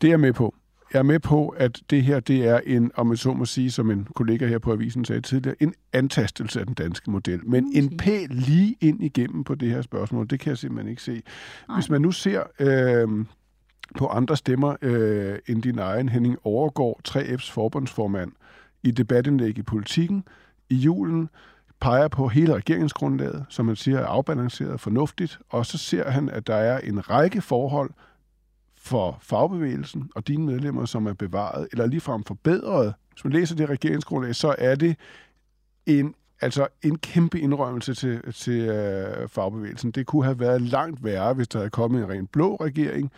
det 0.00 0.08
er 0.08 0.12
jeg 0.12 0.20
med 0.20 0.32
på 0.32 0.54
er 0.94 1.02
med 1.02 1.18
på, 1.18 1.48
at 1.48 1.80
det 1.90 2.02
her 2.02 2.20
det 2.20 2.48
er 2.48 2.60
en, 2.66 2.90
om 2.94 3.06
man 3.06 3.16
så 3.16 3.32
må 3.32 3.44
sige, 3.44 3.70
som 3.70 3.90
en 3.90 4.08
kollega 4.14 4.46
her 4.46 4.58
på 4.58 4.72
Avisen 4.72 5.04
sagde 5.04 5.20
tidligere, 5.20 5.62
en 5.62 5.74
antastelse 5.92 6.60
af 6.60 6.66
den 6.66 6.74
danske 6.74 7.10
model. 7.10 7.46
Men 7.46 7.64
okay. 7.64 7.82
en 7.82 7.96
pæl 7.96 8.28
lige 8.30 8.76
ind 8.80 9.04
igennem 9.04 9.44
på 9.44 9.54
det 9.54 9.70
her 9.70 9.82
spørgsmål, 9.82 10.26
det 10.30 10.40
kan 10.40 10.50
jeg 10.50 10.58
simpelthen 10.58 10.90
ikke 10.90 11.02
se. 11.02 11.22
Hvis 11.74 11.90
man 11.90 12.02
nu 12.02 12.10
ser 12.10 12.42
øh, 12.58 13.24
på 13.98 14.06
andre 14.06 14.36
stemmer 14.36 14.76
øh, 14.82 15.38
end 15.46 15.62
din 15.62 15.78
egen, 15.78 16.08
Henning 16.08 16.36
Overgaard, 16.44 17.00
3F's 17.08 17.52
forbundsformand, 17.52 18.32
i 18.82 18.90
debatindlæg 18.90 19.58
i 19.58 19.62
politikken 19.62 20.24
i 20.70 20.74
julen, 20.74 21.28
peger 21.80 22.08
på 22.08 22.28
hele 22.28 22.54
regeringsgrundlaget, 22.54 23.44
som 23.48 23.66
man 23.66 23.76
siger 23.76 23.98
er 23.98 24.06
afbalanceret 24.06 24.72
og 24.72 24.80
fornuftigt, 24.80 25.38
og 25.50 25.66
så 25.66 25.78
ser 25.78 26.10
han, 26.10 26.28
at 26.28 26.46
der 26.46 26.54
er 26.54 26.78
en 26.78 27.10
række 27.10 27.40
forhold, 27.40 27.90
for 28.84 29.18
fagbevægelsen 29.22 30.10
og 30.14 30.28
dine 30.28 30.46
medlemmer, 30.46 30.84
som 30.84 31.06
er 31.06 31.12
bevaret, 31.12 31.68
eller 31.72 31.86
ligefrem 31.86 32.24
forbedret. 32.24 32.94
Hvis 33.12 33.24
man 33.24 33.32
læser 33.32 33.56
det 33.56 33.68
regeringsgrundlag, 33.70 34.34
så 34.34 34.54
er 34.58 34.74
det 34.74 34.96
en 35.86 36.14
altså 36.40 36.66
en 36.82 36.98
kæmpe 36.98 37.40
indrømmelse 37.40 37.94
til, 37.94 38.32
til 38.32 38.60
øh, 38.60 39.28
fagbevægelsen. 39.28 39.90
Det 39.90 40.06
kunne 40.06 40.24
have 40.24 40.40
været 40.40 40.62
langt 40.62 41.04
værre, 41.04 41.34
hvis 41.34 41.48
der 41.48 41.58
havde 41.58 41.70
kommet 41.70 42.02
en 42.02 42.08
ren 42.08 42.26
blå 42.26 42.56
regering. 42.56 43.12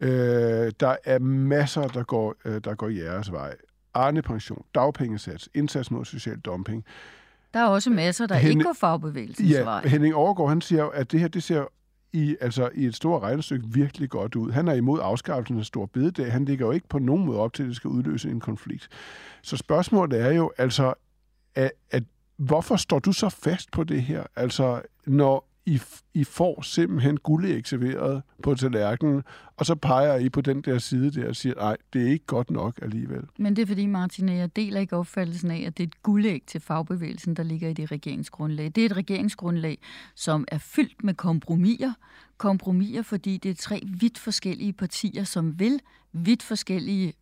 Øh, 0.00 0.72
der 0.80 0.96
er 1.04 1.18
masser, 1.18 1.82
der 1.88 2.02
går, 2.02 2.34
øh, 2.44 2.60
der 2.64 2.74
går 2.74 2.88
jeres 2.88 3.32
vej. 3.32 3.54
Arne 3.94 4.22
pension, 4.22 4.64
dagpengesats, 4.74 5.48
indsats 5.54 5.90
mod 5.90 6.04
social 6.04 6.38
dumping. 6.38 6.84
Der 7.54 7.60
er 7.60 7.66
også 7.66 7.90
masser, 7.90 8.26
der 8.26 8.34
Henne- 8.34 8.50
ikke 8.50 8.64
går 8.64 8.72
fagbevægelsens 8.72 9.50
Ja, 9.50 9.62
vej. 9.62 9.86
Henning 9.86 10.14
Overgaard, 10.14 10.48
han 10.48 10.60
siger 10.60 10.82
jo, 10.82 10.88
at 10.88 11.12
det 11.12 11.20
her, 11.20 11.28
det 11.28 11.42
ser 11.42 11.64
i, 12.12 12.36
altså, 12.40 12.70
i 12.74 12.86
et 12.86 12.94
stort 12.94 13.22
regnestykke 13.22 13.64
virkelig 13.68 14.10
godt 14.10 14.36
ud. 14.36 14.50
Han 14.50 14.68
er 14.68 14.72
imod 14.74 15.00
afskaffelsen 15.02 15.58
af 15.58 15.64
stor 15.64 15.86
bededag. 15.86 16.32
Han 16.32 16.44
ligger 16.44 16.66
jo 16.66 16.72
ikke 16.72 16.88
på 16.88 16.98
nogen 16.98 17.24
måde 17.24 17.38
op 17.38 17.52
til, 17.52 17.62
at 17.62 17.66
det 17.66 17.76
skal 17.76 17.88
udløse 17.88 18.30
en 18.30 18.40
konflikt. 18.40 18.88
Så 19.42 19.56
spørgsmålet 19.56 20.20
er 20.20 20.32
jo, 20.32 20.52
altså, 20.58 20.94
at, 21.54 21.72
at 21.90 22.02
hvorfor 22.36 22.76
står 22.76 22.98
du 22.98 23.12
så 23.12 23.28
fast 23.28 23.70
på 23.70 23.84
det 23.84 24.02
her? 24.02 24.24
Altså, 24.36 24.82
når 25.06 25.49
i, 25.66 25.80
I 26.14 26.24
får 26.24 26.62
simpelthen 26.62 27.16
guldæg 27.16 27.66
serveret 27.66 28.22
på 28.42 28.54
tallerkenen, 28.54 29.22
og 29.56 29.66
så 29.66 29.74
peger 29.74 30.16
I 30.16 30.28
på 30.28 30.40
den 30.40 30.62
der 30.62 30.78
side 30.78 31.20
der 31.20 31.28
og 31.28 31.36
siger, 31.36 31.54
nej, 31.54 31.76
det 31.92 32.02
er 32.02 32.12
ikke 32.12 32.26
godt 32.26 32.50
nok 32.50 32.78
alligevel. 32.82 33.22
Men 33.38 33.56
det 33.56 33.62
er 33.62 33.66
fordi, 33.66 33.86
Martin, 33.86 34.28
at 34.28 34.36
jeg 34.36 34.56
deler 34.56 34.80
ikke 34.80 34.96
opfattelsen 34.96 35.50
af, 35.50 35.64
at 35.66 35.78
det 35.78 35.82
er 35.82 35.86
et 35.86 36.02
guldæg 36.02 36.42
til 36.46 36.60
fagbevægelsen, 36.60 37.34
der 37.34 37.42
ligger 37.42 37.68
i 37.68 37.72
det 37.72 37.92
regeringsgrundlag. 37.92 38.72
Det 38.74 38.78
er 38.78 38.86
et 38.86 38.96
regeringsgrundlag, 38.96 39.78
som 40.14 40.44
er 40.48 40.58
fyldt 40.58 41.04
med 41.04 41.14
kompromiser. 41.14 41.92
Kompromiser, 42.38 43.02
fordi 43.02 43.36
det 43.36 43.50
er 43.50 43.54
tre 43.54 43.82
vidt 43.86 44.18
forskellige 44.18 44.72
partier, 44.72 45.24
som 45.24 45.60
vil 45.60 45.80
vidt 46.12 46.42
forskellige 46.42 47.14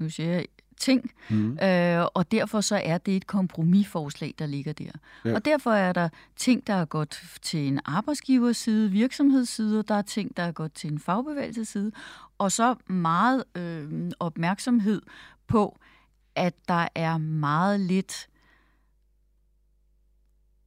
nu 0.00 0.08
siger 0.08 0.30
jeg, 0.30 0.46
ting, 0.80 1.10
mm. 1.30 1.58
øh, 1.62 2.06
og 2.14 2.32
derfor 2.32 2.60
så 2.60 2.80
er 2.84 2.98
det 2.98 3.16
et 3.16 3.26
kompromisforslag, 3.26 4.34
der 4.38 4.46
ligger 4.46 4.72
der. 4.72 4.90
Ja. 5.24 5.34
Og 5.34 5.44
derfor 5.44 5.72
er 5.72 5.92
der 5.92 6.08
ting, 6.36 6.66
der 6.66 6.74
er 6.74 6.84
gået 6.84 7.22
til 7.42 7.68
en 7.68 7.80
arbejdsgiverside, 7.84 8.90
virksomhedsside, 8.90 9.78
og 9.78 9.88
der 9.88 9.94
er 9.94 10.02
ting, 10.02 10.36
der 10.36 10.42
er 10.42 10.52
gået 10.52 10.72
til 10.72 10.92
en 10.92 10.98
fagbevægelsesside, 10.98 11.92
og 12.38 12.52
så 12.52 12.74
meget 12.86 13.44
øh, 13.54 14.10
opmærksomhed 14.20 15.02
på, 15.46 15.78
at 16.34 16.54
der 16.68 16.88
er 16.94 17.18
meget 17.18 17.80
lidt 17.80 18.28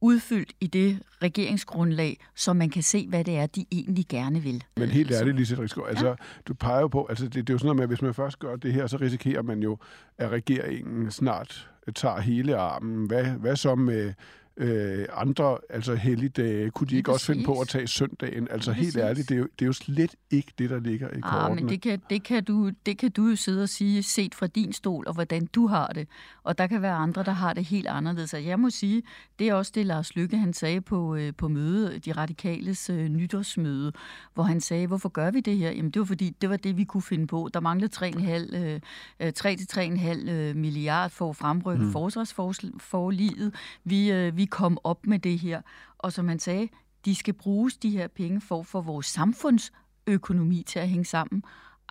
udfyldt 0.04 0.52
i 0.60 0.66
det 0.66 0.98
regeringsgrundlag, 1.22 2.26
så 2.34 2.52
man 2.52 2.70
kan 2.70 2.82
se, 2.82 3.06
hvad 3.08 3.24
det 3.24 3.36
er, 3.36 3.46
de 3.46 3.66
egentlig 3.72 4.06
gerne 4.08 4.40
vil. 4.40 4.64
Men 4.76 4.88
helt 4.88 5.12
ærligt, 5.12 5.36
Lise 5.36 5.58
Rigsgaard, 5.58 5.88
altså, 5.88 6.08
ja. 6.08 6.14
du 6.48 6.54
peger 6.54 6.80
jo 6.80 6.88
på, 6.88 7.06
altså 7.08 7.24
det, 7.24 7.34
det 7.34 7.50
er 7.50 7.54
jo 7.54 7.58
sådan 7.58 7.66
noget 7.66 7.76
med, 7.76 7.82
at 7.82 7.88
hvis 7.88 8.02
man 8.02 8.14
først 8.14 8.38
gør 8.38 8.56
det 8.56 8.72
her, 8.72 8.86
så 8.86 8.96
risikerer 8.96 9.42
man 9.42 9.62
jo, 9.62 9.78
at 10.18 10.30
regeringen 10.30 11.10
snart 11.10 11.70
tager 11.94 12.20
hele 12.20 12.56
armen. 12.56 13.06
Hvad, 13.06 13.24
hvad 13.24 13.56
så 13.56 13.74
med 13.74 14.12
øh, 14.56 15.06
andre, 15.12 15.58
altså 15.70 15.94
helligdage? 15.94 16.70
Kunne 16.70 16.86
de 16.86 16.96
ikke 16.96 17.12
også 17.12 17.26
finde 17.26 17.44
på 17.44 17.52
at 17.52 17.58
præcis. 17.58 17.72
tage 17.72 17.86
søndagen? 17.86 18.48
Altså 18.50 18.72
helt 18.72 18.86
præcis. 18.86 18.96
ærligt, 19.08 19.28
det 19.28 19.34
er, 19.34 19.38
jo, 19.38 19.48
det 19.58 19.62
er 19.62 19.66
jo 19.66 19.72
slet 19.72 20.14
ikke 20.30 20.52
det, 20.58 20.70
der 20.70 20.80
ligger 20.80 21.08
i 21.08 21.20
Ah, 21.22 21.40
kortene. 21.40 21.60
men 21.60 21.68
det 21.68 21.82
kan, 21.82 22.00
det, 22.10 22.22
kan 22.22 22.44
du, 22.44 22.70
det 22.86 22.98
kan 22.98 23.10
du 23.10 23.26
jo 23.26 23.36
sidde 23.36 23.62
og 23.62 23.68
sige, 23.68 24.02
set 24.02 24.34
fra 24.34 24.46
din 24.46 24.72
stol, 24.72 25.04
og 25.06 25.14
hvordan 25.14 25.46
du 25.46 25.66
har 25.66 25.86
det. 25.86 26.08
Og 26.44 26.58
der 26.58 26.66
kan 26.66 26.82
være 26.82 26.94
andre, 26.94 27.22
der 27.22 27.32
har 27.32 27.52
det 27.52 27.64
helt 27.64 27.86
anderledes. 27.86 28.34
Og 28.34 28.44
jeg 28.44 28.60
må 28.60 28.70
sige, 28.70 29.02
det 29.38 29.48
er 29.48 29.54
også 29.54 29.72
det, 29.74 29.86
Lars 29.86 30.16
Lykke 30.16 30.36
han 30.36 30.52
sagde 30.52 30.80
på, 30.80 31.14
øh, 31.16 31.32
på 31.38 31.48
møde, 31.48 31.98
de 31.98 32.12
radikales 32.12 32.90
øh, 32.90 33.08
nytårsmøde, 33.08 33.92
hvor 34.34 34.42
han 34.42 34.60
sagde, 34.60 34.86
hvorfor 34.86 35.08
gør 35.08 35.30
vi 35.30 35.40
det 35.40 35.56
her? 35.56 35.70
Jamen 35.70 35.90
det 35.90 36.00
var 36.00 36.06
fordi, 36.06 36.36
det 36.40 36.50
var 36.50 36.56
det, 36.56 36.76
vi 36.76 36.84
kunne 36.84 37.02
finde 37.02 37.26
på. 37.26 37.48
Der 37.54 37.60
manglede 37.60 37.92
3,5 37.96 38.56
øh, 38.56 38.80
øh, 39.20 39.32
3-3,5 39.38 40.30
øh, 40.30 40.56
milliard 40.56 41.10
for 41.10 41.30
at 41.30 41.36
fremrykke 41.36 41.84
mm. 41.84 41.92
forsvarsforliget. 41.92 43.54
Vi, 43.84 44.12
øh, 44.12 44.36
vi 44.36 44.43
kom 44.46 44.78
op 44.84 45.06
med 45.06 45.18
det 45.18 45.38
her. 45.38 45.60
Og 45.98 46.12
som 46.12 46.28
han 46.28 46.38
sagde, 46.38 46.68
de 47.04 47.14
skal 47.14 47.34
bruges, 47.34 47.76
de 47.76 47.90
her 47.90 48.08
penge, 48.08 48.40
for 48.40 48.60
at 48.60 48.66
få 48.66 48.80
vores 48.80 49.06
samfundsøkonomi 49.06 50.62
til 50.66 50.78
at 50.78 50.88
hænge 50.88 51.04
sammen. 51.04 51.42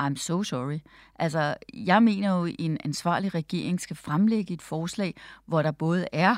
I'm 0.02 0.16
so 0.16 0.44
sorry. 0.44 0.80
Altså, 1.16 1.56
jeg 1.74 2.04
mener 2.04 2.36
jo, 2.38 2.46
at 2.46 2.56
en 2.60 2.78
ansvarlig 2.86 3.34
regering 3.34 3.82
skal 3.82 3.96
fremlægge 3.96 4.54
et 4.54 4.62
forslag, 4.62 5.16
hvor 5.46 5.62
der 5.62 5.72
både 5.72 6.08
er 6.12 6.36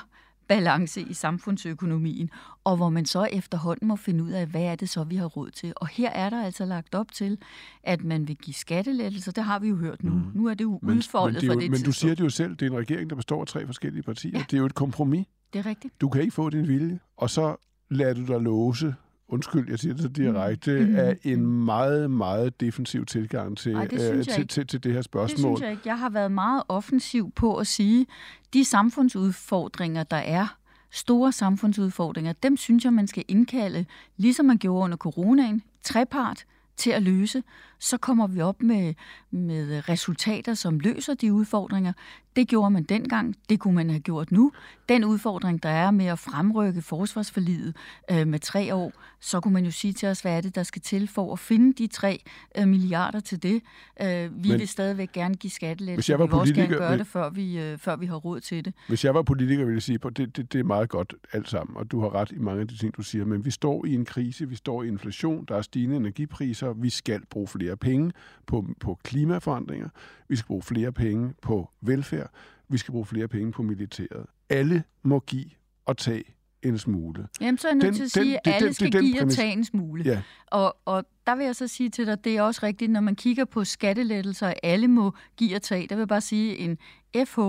balance 0.47 1.01
i 1.01 1.13
samfundsøkonomien, 1.13 2.29
og 2.63 2.77
hvor 2.77 2.89
man 2.89 3.05
så 3.05 3.23
efterhånden 3.31 3.87
må 3.87 3.95
finde 3.95 4.23
ud 4.23 4.31
af, 4.31 4.47
hvad 4.47 4.61
er 4.63 4.75
det 4.75 4.89
så, 4.89 5.03
vi 5.03 5.15
har 5.15 5.25
råd 5.25 5.51
til. 5.51 5.73
Og 5.75 5.87
her 5.87 6.09
er 6.09 6.29
der 6.29 6.43
altså 6.43 6.65
lagt 6.65 6.95
op 6.95 7.11
til, 7.11 7.37
at 7.83 8.03
man 8.03 8.27
vil 8.27 8.37
give 8.37 8.53
skattelettelser. 8.53 9.31
Det 9.31 9.43
har 9.43 9.59
vi 9.59 9.67
jo 9.67 9.75
hørt 9.75 10.03
nu. 10.03 10.11
Mm. 10.11 10.31
Nu 10.33 10.47
er 10.47 10.53
det 10.53 10.63
jo 10.63 10.79
men, 10.81 10.97
udfoldet 10.97 11.33
men, 11.33 11.41
det 11.41 11.47
er 11.47 11.49
for 11.49 11.53
jo, 11.53 11.59
det 11.59 11.71
men 11.71 11.71
du 11.71 11.75
tidspunkt. 11.77 11.95
siger 11.95 12.15
det 12.15 12.23
jo 12.23 12.29
selv, 12.29 12.55
det 12.55 12.65
er 12.65 12.69
en 12.71 12.77
regering, 12.77 13.09
der 13.09 13.15
består 13.15 13.41
af 13.41 13.47
tre 13.47 13.65
forskellige 13.65 14.03
partier. 14.03 14.31
Ja. 14.39 14.45
Det 14.49 14.53
er 14.53 14.57
jo 14.57 14.65
et 14.65 14.75
kompromis. 14.75 15.25
Det 15.55 15.65
er 15.65 15.69
rigtigt. 15.69 16.01
Du 16.01 16.09
kan 16.09 16.21
ikke 16.21 16.33
få 16.33 16.49
din 16.49 16.67
vilje, 16.67 16.99
og 17.17 17.29
så 17.29 17.55
lader 17.89 18.13
du 18.13 18.25
dig 18.33 18.41
låse 18.41 18.95
undskyld, 19.27 19.69
jeg 19.69 19.79
siger 19.79 19.93
det 19.93 20.01
så 20.03 20.07
direkte, 20.09 20.79
Mhm. 20.85 20.95
af 20.95 21.17
en 21.23 21.45
meget, 21.65 22.11
meget 22.11 22.59
defensiv 22.61 23.05
tilgang 23.05 23.57
til, 23.57 23.73
Ej, 23.73 23.85
det 23.87 23.91
jeg 23.91 23.99
til, 24.25 24.39
ikke. 24.39 24.45
til, 24.53 24.67
til 24.67 24.83
det 24.83 24.91
her 24.91 24.97
Det 24.97 25.05
spørgsmål. 25.05 25.57
synes 25.57 25.61
jeg 25.61 25.71
ikke. 25.71 25.81
Jeg 25.85 25.99
har 25.99 26.09
været 26.09 26.31
meget 26.31 26.63
offensiv 26.67 27.31
på 27.31 27.55
at 27.55 27.67
sige, 27.67 28.05
de 28.53 28.65
samfundsudfordringer, 28.65 30.03
der 30.03 30.17
er, 30.17 30.57
store 30.91 31.31
samfundsudfordringer, 31.31 32.33
dem 32.33 32.57
synes 32.57 32.83
jeg, 32.85 32.93
man 32.93 33.07
skal 33.07 33.23
indkalde, 33.27 33.85
ligesom 34.17 34.45
man 34.45 34.57
gjorde 34.57 34.83
under 34.83 34.97
coronaen, 34.97 35.61
trepart 35.83 36.45
til 36.77 36.89
at 36.91 37.03
løse. 37.03 37.43
Så 37.79 37.97
kommer 37.97 38.27
vi 38.27 38.41
op 38.41 38.61
med, 38.61 38.93
med 39.31 39.89
resultater, 39.89 40.53
som 40.53 40.79
løser 40.79 41.13
de 41.13 41.33
udfordringer. 41.33 41.93
Det 42.35 42.47
gjorde 42.47 42.71
man 42.71 42.83
dengang, 42.83 43.35
det 43.49 43.59
kunne 43.59 43.75
man 43.75 43.89
have 43.89 43.99
gjort 43.99 44.31
nu. 44.31 44.51
Den 44.89 45.03
udfordring, 45.05 45.63
der 45.63 45.69
er 45.69 45.91
med 45.91 46.05
at 46.05 46.19
fremrykke 46.19 46.81
forsvarsforliget 46.81 47.75
øh, 48.11 48.27
med 48.27 48.39
tre 48.39 48.75
år, 48.75 48.91
så 49.19 49.39
kunne 49.39 49.53
man 49.53 49.65
jo 49.65 49.71
sige 49.71 49.93
til 49.93 50.07
os, 50.09 50.21
hvad 50.21 50.37
er 50.37 50.41
det, 50.41 50.55
der 50.55 50.63
skal 50.63 50.81
til 50.81 51.07
for 51.07 51.33
at 51.33 51.39
finde 51.39 51.73
de 51.73 51.87
tre 51.87 52.23
øh, 52.57 52.67
milliarder 52.67 53.19
til 53.19 53.43
det. 53.43 53.61
Øh, 54.01 54.43
vi 54.43 54.49
Men- 54.49 54.59
vil 54.59 54.67
stadigvæk 54.67 55.11
gerne 55.11 55.35
give 55.35 55.49
Hvis 55.49 55.53
skattelettelser. 55.53 56.13
jeg 56.13 56.19
var 56.19 56.25
Vi 56.25 56.31
vil 56.31 56.39
også 56.39 56.53
gerne 56.53 56.67
gøre 56.77 56.97
det, 56.97 57.07
før 57.07 57.29
vi, 57.29 57.59
øh, 57.59 57.77
før 57.77 57.95
vi 57.95 58.05
har 58.05 58.15
råd 58.15 58.39
til 58.39 58.65
det. 58.65 58.73
Hvis 58.87 59.05
jeg 59.05 59.13
var 59.13 59.21
politiker, 59.21 59.65
ville 59.65 59.75
jeg 59.75 59.83
sige, 59.83 59.99
at 60.05 60.17
det, 60.17 60.37
det, 60.37 60.53
det 60.53 60.59
er 60.59 60.63
meget 60.63 60.89
godt 60.89 61.13
alt 61.33 61.49
sammen, 61.49 61.77
og 61.77 61.91
du 61.91 61.99
har 62.01 62.15
ret 62.15 62.31
i 62.31 62.37
mange 62.39 62.61
af 62.61 62.67
de 62.67 62.77
ting, 62.77 62.97
du 62.97 63.01
siger, 63.01 63.25
men 63.25 63.45
vi 63.45 63.51
står 63.51 63.85
i 63.85 63.93
en 63.95 64.05
krise, 64.05 64.49
vi 64.49 64.55
står 64.55 64.83
i 64.83 64.87
inflation, 64.87 65.45
der 65.47 65.55
er 65.55 65.61
stigende 65.61 65.95
energipriser, 65.95 66.73
vi 66.73 66.89
skal 66.89 67.21
bruge 67.29 67.47
flere 67.47 67.77
penge 67.77 68.11
på, 68.47 68.65
på 68.79 68.99
klimaforandringer, 69.03 69.89
vi 70.29 70.35
skal 70.35 70.47
bruge 70.47 70.61
flere 70.63 70.91
penge 70.91 71.33
på 71.41 71.69
velfærd, 71.81 72.24
vi 72.69 72.77
skal 72.77 72.91
bruge 72.91 73.05
flere 73.05 73.27
penge 73.27 73.51
på 73.51 73.61
militæret. 73.63 74.25
Alle 74.49 74.83
må 75.03 75.19
give 75.19 75.45
og 75.85 75.97
tage 75.97 76.23
en 76.63 76.77
smule. 76.77 77.27
Jamen, 77.41 77.57
så 77.57 77.67
er 77.67 77.71
jeg 77.71 77.75
nødt 77.75 77.85
Den- 77.85 77.93
til 77.93 78.03
at 78.03 78.11
sige, 78.11 78.35
at 78.47 78.53
alle 78.53 78.65
den- 78.65 78.73
skal 78.73 78.91
den 78.91 79.01
give 79.03 79.15
og 79.15 79.19
præmis. 79.19 79.35
tage 79.35 79.51
en 79.51 79.63
smule. 79.65 80.03
Ja. 80.05 80.21
Og, 80.47 80.77
og 80.85 81.05
der 81.27 81.35
vil 81.35 81.45
jeg 81.45 81.55
så 81.55 81.67
sige 81.67 81.89
til 81.89 82.07
dig, 82.07 82.23
det 82.23 82.37
er 82.37 82.41
også 82.41 82.59
rigtigt, 82.63 82.91
når 82.91 82.99
man 83.01 83.15
kigger 83.15 83.45
på 83.45 83.63
skattelettelser, 83.63 84.47
at 84.47 84.59
alle 84.63 84.87
må 84.87 85.13
give 85.37 85.55
og 85.55 85.61
tage. 85.61 85.87
Der 85.87 85.95
vil 85.95 86.01
jeg 86.01 86.07
bare 86.07 86.21
sige, 86.21 86.57
en 86.57 86.77
FH, 87.25 87.39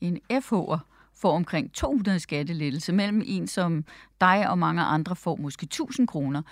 en 0.00 0.18
FH'er 0.32 0.78
får 1.14 1.32
omkring 1.36 1.72
200 1.72 2.20
skattelettelse, 2.20 2.92
mellem 2.92 3.22
en 3.26 3.46
som 3.46 3.84
dig 4.20 4.50
og 4.50 4.58
mange 4.58 4.82
andre 4.82 5.16
får 5.16 5.36
måske 5.36 5.64
1000 5.64 6.06
kroner. 6.08 6.42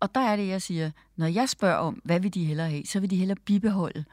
Og 0.00 0.14
der 0.14 0.20
er 0.20 0.36
det, 0.36 0.48
jeg 0.48 0.62
siger, 0.62 0.90
når 1.16 1.26
jeg 1.26 1.48
spørger 1.48 1.76
om, 1.76 2.00
hvad 2.04 2.20
vil 2.20 2.34
de 2.34 2.44
hellere 2.44 2.70
have, 2.70 2.84
så 2.84 3.00
vil 3.00 3.10
de 3.10 3.16
hellere 3.16 3.38
bibeholde, 3.44 4.04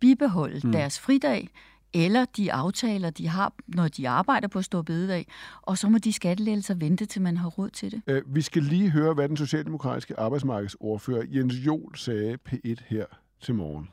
bibeholde 0.00 0.60
mm. 0.66 0.72
deres 0.72 1.00
fridag, 1.00 1.48
eller 1.94 2.24
de 2.36 2.52
aftaler, 2.52 3.10
de 3.10 3.28
har, 3.28 3.54
når 3.66 3.88
de 3.88 4.08
arbejder 4.08 4.48
på 4.48 4.62
Stor 4.62 4.82
Bededag, 4.82 5.26
og 5.62 5.78
så 5.78 5.88
må 5.88 5.98
de 5.98 6.12
skattelettelser 6.12 6.74
vente, 6.74 7.06
til 7.06 7.22
man 7.22 7.36
har 7.36 7.48
råd 7.48 7.70
til 7.70 7.92
det. 7.92 8.02
Øh, 8.06 8.34
Vi 8.34 8.40
skal 8.40 8.62
lige 8.62 8.90
høre, 8.90 9.14
hvad 9.14 9.28
den 9.28 9.36
socialdemokratiske 9.36 10.20
arbejdsmarkedsordfører 10.20 11.24
Jens 11.28 11.54
Jol 11.54 11.96
sagde 11.96 12.38
P1 12.48 12.84
her 12.88 13.06
til 13.40 13.54
morgen. 13.54 13.88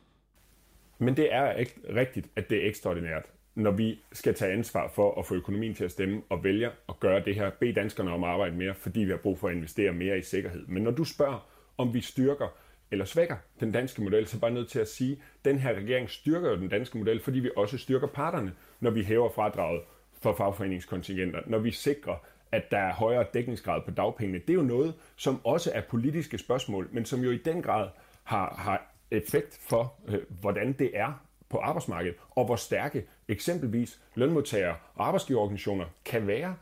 Men 1.00 1.18
det 1.18 1.34
er 1.34 1.52
ikke 1.54 1.82
rigtigt, 1.96 2.28
at 2.36 2.50
det 2.50 2.64
er 2.64 2.68
ekstraordinært, 2.70 3.24
når 3.56 3.72
vi 3.72 4.00
skal 4.14 4.34
tage 4.34 4.54
ansvar 4.54 4.92
for 4.96 5.20
at 5.20 5.26
få 5.26 5.36
økonomien 5.36 5.76
til 5.76 5.84
at 5.84 5.92
stemme 5.92 6.22
og 6.30 6.44
vælge 6.44 6.68
at 6.90 7.00
gøre 7.00 7.24
det 7.26 7.36
her, 7.36 7.52
bede 7.60 7.74
danskerne 7.74 8.12
om 8.12 8.24
at 8.24 8.30
arbejde 8.30 8.56
mere, 8.56 8.76
fordi 8.76 9.00
vi 9.00 9.10
har 9.10 9.18
brug 9.18 9.40
for 9.40 9.48
at 9.48 9.56
investere 9.56 9.94
mere 9.94 10.18
i 10.18 10.22
sikkerhed. 10.22 10.66
Men 10.68 10.84
når 10.84 10.92
du 10.92 11.04
spørger, 11.04 11.48
om 11.78 11.94
vi 11.94 12.02
styrker 12.02 12.48
eller 12.92 13.06
svækker 13.06 13.36
den 13.60 13.72
danske 13.72 14.02
model, 14.02 14.28
så 14.28 14.32
er 14.34 14.38
jeg 14.38 14.42
bare 14.42 14.52
nødt 14.52 14.70
til 14.70 14.80
at 14.80 14.88
sige, 14.88 15.12
at 15.12 15.46
den 15.46 15.60
her 15.60 15.74
regering 15.74 16.10
styrker 16.10 16.50
jo 16.50 16.56
den 16.56 16.70
danske 16.70 16.98
model, 16.98 17.20
fordi 17.22 17.40
vi 17.40 17.50
også 17.58 17.78
styrker 17.78 18.08
parterne, 18.08 18.54
når 18.80 18.92
vi 18.92 19.04
hæver 19.04 19.30
fradraget 19.30 19.82
for 20.22 20.36
fagforeningskontingenter, 20.36 21.42
når 21.48 21.60
vi 21.60 21.72
sikrer, 21.72 22.16
at 22.52 22.72
der 22.72 22.78
er 22.78 22.94
højere 22.94 23.26
dækningsgrad 23.34 23.82
på 23.86 23.92
dagpengene. 23.92 24.40
Det 24.40 24.50
er 24.50 24.54
jo 24.54 24.62
noget, 24.62 24.94
som 25.16 25.46
også 25.46 25.72
er 25.74 25.82
politiske 25.82 26.38
spørgsmål, 26.38 26.90
men 26.92 27.06
som 27.06 27.20
jo 27.20 27.32
i 27.32 27.38
den 27.38 27.62
grad 27.62 27.90
har, 28.24 28.56
har 28.58 28.96
effekt 29.12 29.60
for, 29.70 29.94
øh, 30.08 30.20
hvordan 30.42 30.74
det 30.74 30.92
er 30.94 31.26
på 31.50 31.58
arbejdsmarkedet, 31.58 32.18
og 32.30 32.46
hvor 32.46 32.56
stærke 32.56 33.08
eksempelvis 33.28 34.02
lønmodtagere 34.16 34.76
og 34.96 35.08
arbejdsgiverorganisationer 35.08 35.86
kan 36.06 36.28
være. 36.28 36.56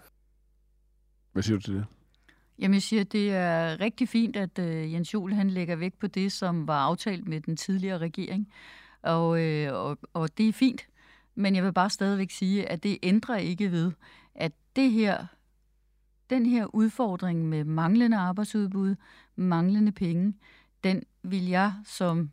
Hvad 1.34 1.44
siger 1.44 1.58
du 1.58 1.62
til 1.62 1.74
det? 1.74 1.86
Jamen, 2.60 2.74
jeg 2.74 2.82
siger, 2.82 3.04
det 3.04 3.34
er 3.34 3.80
rigtig 3.80 4.10
fint, 4.10 4.36
at 4.36 4.60
øh, 4.60 4.94
Jens 4.94 5.14
Juhl 5.14 5.34
han 5.34 5.50
lægger 5.50 5.76
vægt 5.76 6.00
på 6.00 6.08
det, 6.08 6.32
som 6.32 6.68
var 6.68 6.80
aftalt 6.80 7.28
med 7.28 7.42
den 7.42 7.58
tidligere 7.58 7.98
regering. 7.98 8.52
Og, 9.02 9.42
øh, 9.42 9.74
og, 9.74 9.98
og 10.14 10.38
det 10.38 10.50
er 10.50 10.54
fint. 10.54 10.88
Men 11.36 11.56
jeg 11.56 11.64
vil 11.64 11.74
bare 11.74 11.90
stadigvæk 11.90 12.32
sige, 12.32 12.70
at 12.70 12.84
det 12.84 12.98
ændrer 13.04 13.38
ikke 13.38 13.72
ved, 13.72 13.92
at 14.36 14.52
det 14.76 14.92
her 14.92 15.26
den 16.30 16.46
her 16.46 16.76
udfordring 16.76 17.46
med 17.46 17.64
manglende 17.64 18.18
arbejdsudbud, 18.18 18.96
manglende 19.36 19.92
penge, 19.92 20.34
den 20.84 21.04
vil 21.24 21.48
jeg 21.48 21.74
som 21.86 22.32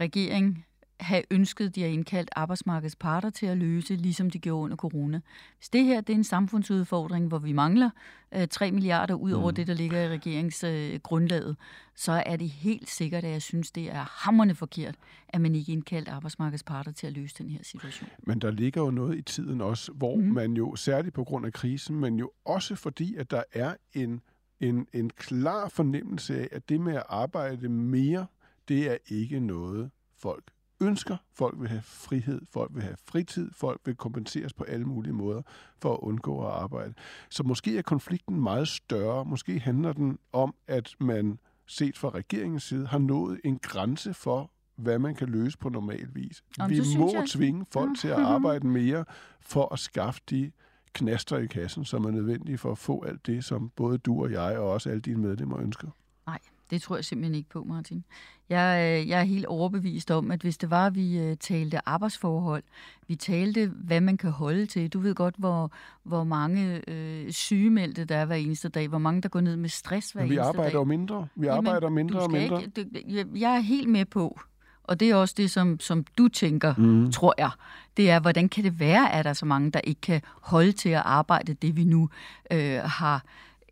regering 0.00 0.66
have 1.00 1.22
ønsket, 1.30 1.74
de 1.74 1.82
har 1.82 1.88
indkaldt 1.88 2.30
arbejdsmarkedets 2.36 2.96
parter 2.96 3.30
til 3.30 3.46
at 3.46 3.58
løse, 3.58 3.96
ligesom 3.96 4.30
de 4.30 4.38
gjorde 4.38 4.64
under 4.64 4.76
corona. 4.76 5.20
Hvis 5.58 5.68
det 5.68 5.84
her 5.84 6.00
det 6.00 6.12
er 6.12 6.16
en 6.16 6.24
samfundsudfordring, 6.24 7.28
hvor 7.28 7.38
vi 7.38 7.52
mangler 7.52 7.90
øh, 8.34 8.48
3 8.48 8.72
milliarder 8.72 9.14
ud 9.14 9.32
over 9.32 9.50
mm. 9.50 9.54
det, 9.54 9.66
der 9.66 9.74
ligger 9.74 10.00
i 10.00 10.08
regeringsgrundlaget, 10.08 11.50
øh, 11.50 11.56
så 11.94 12.12
er 12.26 12.36
det 12.36 12.48
helt 12.48 12.90
sikkert, 12.90 13.24
at 13.24 13.30
jeg 13.30 13.42
synes, 13.42 13.70
det 13.70 13.90
er 13.90 14.24
hammerne 14.24 14.54
forkert, 14.54 14.94
at 15.28 15.40
man 15.40 15.54
ikke 15.54 15.72
indkaldt 15.72 16.08
arbejdsmarkedets 16.08 16.62
parter 16.62 16.92
til 16.92 17.06
at 17.06 17.12
løse 17.12 17.34
den 17.38 17.50
her 17.50 17.62
situation. 17.62 18.08
Men 18.22 18.38
der 18.38 18.50
ligger 18.50 18.82
jo 18.82 18.90
noget 18.90 19.18
i 19.18 19.22
tiden 19.22 19.60
også, 19.60 19.92
hvor 19.92 20.16
mm. 20.16 20.22
man 20.22 20.52
jo, 20.52 20.76
særligt 20.76 21.14
på 21.14 21.24
grund 21.24 21.46
af 21.46 21.52
krisen, 21.52 21.96
men 21.96 22.18
jo 22.18 22.30
også 22.44 22.74
fordi, 22.74 23.16
at 23.16 23.30
der 23.30 23.42
er 23.52 23.74
en, 23.94 24.20
en, 24.60 24.86
en 24.92 25.10
klar 25.10 25.68
fornemmelse 25.68 26.40
af, 26.40 26.48
at 26.52 26.68
det 26.68 26.80
med 26.80 26.94
at 26.94 27.02
arbejde 27.08 27.68
mere, 27.68 28.26
det 28.68 28.90
er 28.90 28.96
ikke 29.08 29.40
noget, 29.40 29.90
folk 30.16 30.44
ønsker. 30.80 31.16
Folk 31.34 31.60
vil 31.60 31.68
have 31.68 31.82
frihed, 31.82 32.40
folk 32.50 32.70
vil 32.74 32.82
have 32.82 32.96
fritid, 33.08 33.50
folk 33.52 33.80
vil 33.84 33.94
kompenseres 33.96 34.52
på 34.52 34.64
alle 34.64 34.84
mulige 34.84 35.12
måder 35.12 35.42
for 35.78 35.92
at 35.94 35.98
undgå 36.00 36.40
at 36.46 36.52
arbejde. 36.52 36.94
Så 37.30 37.42
måske 37.42 37.78
er 37.78 37.82
konflikten 37.82 38.40
meget 38.40 38.68
større. 38.68 39.24
Måske 39.24 39.60
handler 39.60 39.92
den 39.92 40.18
om, 40.32 40.54
at 40.66 40.94
man 41.00 41.38
set 41.66 41.98
fra 41.98 42.08
regeringens 42.08 42.62
side 42.62 42.86
har 42.86 42.98
nået 42.98 43.40
en 43.44 43.58
grænse 43.58 44.14
for, 44.14 44.50
hvad 44.76 44.98
man 44.98 45.14
kan 45.14 45.28
løse 45.28 45.58
på 45.58 45.68
normal 45.68 46.08
vis. 46.14 46.42
Om, 46.60 46.70
Vi 46.70 46.80
må 46.98 47.12
jeg- 47.12 47.28
tvinge 47.28 47.66
folk 47.72 47.98
til 47.98 48.08
at 48.08 48.18
arbejde 48.34 48.66
mere 48.66 49.04
for 49.40 49.72
at 49.72 49.78
skaffe 49.78 50.20
de 50.30 50.52
knaster 50.92 51.38
i 51.38 51.46
kassen, 51.46 51.84
som 51.84 52.04
er 52.04 52.10
nødvendige 52.10 52.58
for 52.58 52.72
at 52.72 52.78
få 52.78 53.04
alt 53.04 53.26
det, 53.26 53.44
som 53.44 53.70
både 53.76 53.98
du 53.98 54.22
og 54.22 54.32
jeg 54.32 54.58
og 54.58 54.70
også 54.70 54.90
alle 54.90 55.00
dine 55.00 55.20
medlemmer 55.20 55.58
ønsker. 55.60 55.88
Nej, 56.26 56.38
det 56.70 56.82
tror 56.82 56.96
jeg 56.96 57.04
simpelthen 57.04 57.34
ikke 57.34 57.48
på, 57.48 57.64
Martin. 57.64 58.04
Jeg, 58.48 59.00
øh, 59.00 59.08
jeg 59.08 59.20
er 59.20 59.24
helt 59.24 59.46
overbevist 59.46 60.10
om, 60.10 60.30
at 60.30 60.40
hvis 60.40 60.58
det 60.58 60.70
var, 60.70 60.86
at 60.86 60.94
vi 60.94 61.18
øh, 61.18 61.36
talte 61.36 61.88
arbejdsforhold, 61.88 62.62
vi 63.08 63.14
talte, 63.14 63.72
hvad 63.74 64.00
man 64.00 64.16
kan 64.16 64.30
holde 64.30 64.66
til. 64.66 64.88
Du 64.88 64.98
ved 64.98 65.14
godt, 65.14 65.34
hvor, 65.38 65.72
hvor 66.02 66.24
mange 66.24 66.90
øh, 66.90 67.32
sygemeldte 67.32 68.04
der 68.04 68.16
er 68.16 68.24
hver 68.24 68.36
eneste 68.36 68.68
dag, 68.68 68.88
hvor 68.88 68.98
mange 68.98 69.22
der 69.22 69.28
går 69.28 69.40
ned 69.40 69.56
med 69.56 69.68
stress 69.68 70.10
hver 70.10 70.22
Men 70.22 70.30
vi 70.30 70.34
eneste 70.34 70.48
arbejder 70.48 70.78
jo 70.78 70.84
mindre. 70.84 71.26
Vi 71.34 71.46
arbejder 71.46 71.88
mindre 71.88 72.20
og 72.20 72.30
mindre. 72.30 72.62
Ikke, 72.62 72.82
du, 72.82 72.84
jeg, 73.08 73.26
jeg 73.34 73.56
er 73.56 73.60
helt 73.60 73.88
med 73.88 74.04
på, 74.04 74.40
og 74.84 75.00
det 75.00 75.10
er 75.10 75.14
også 75.14 75.34
det, 75.36 75.50
som, 75.50 75.80
som 75.80 76.04
du 76.18 76.28
tænker, 76.28 76.74
mm. 76.78 77.12
tror 77.12 77.34
jeg. 77.38 77.50
Det 77.96 78.10
er, 78.10 78.20
hvordan 78.20 78.48
kan 78.48 78.64
det 78.64 78.80
være, 78.80 79.12
at 79.12 79.24
der 79.24 79.30
er 79.30 79.34
så 79.34 79.46
mange, 79.46 79.70
der 79.70 79.80
ikke 79.80 80.00
kan 80.00 80.20
holde 80.40 80.72
til 80.72 80.88
at 80.88 81.02
arbejde 81.04 81.54
det, 81.54 81.76
vi 81.76 81.84
nu 81.84 82.08
øh, 82.52 82.80
har 82.84 83.24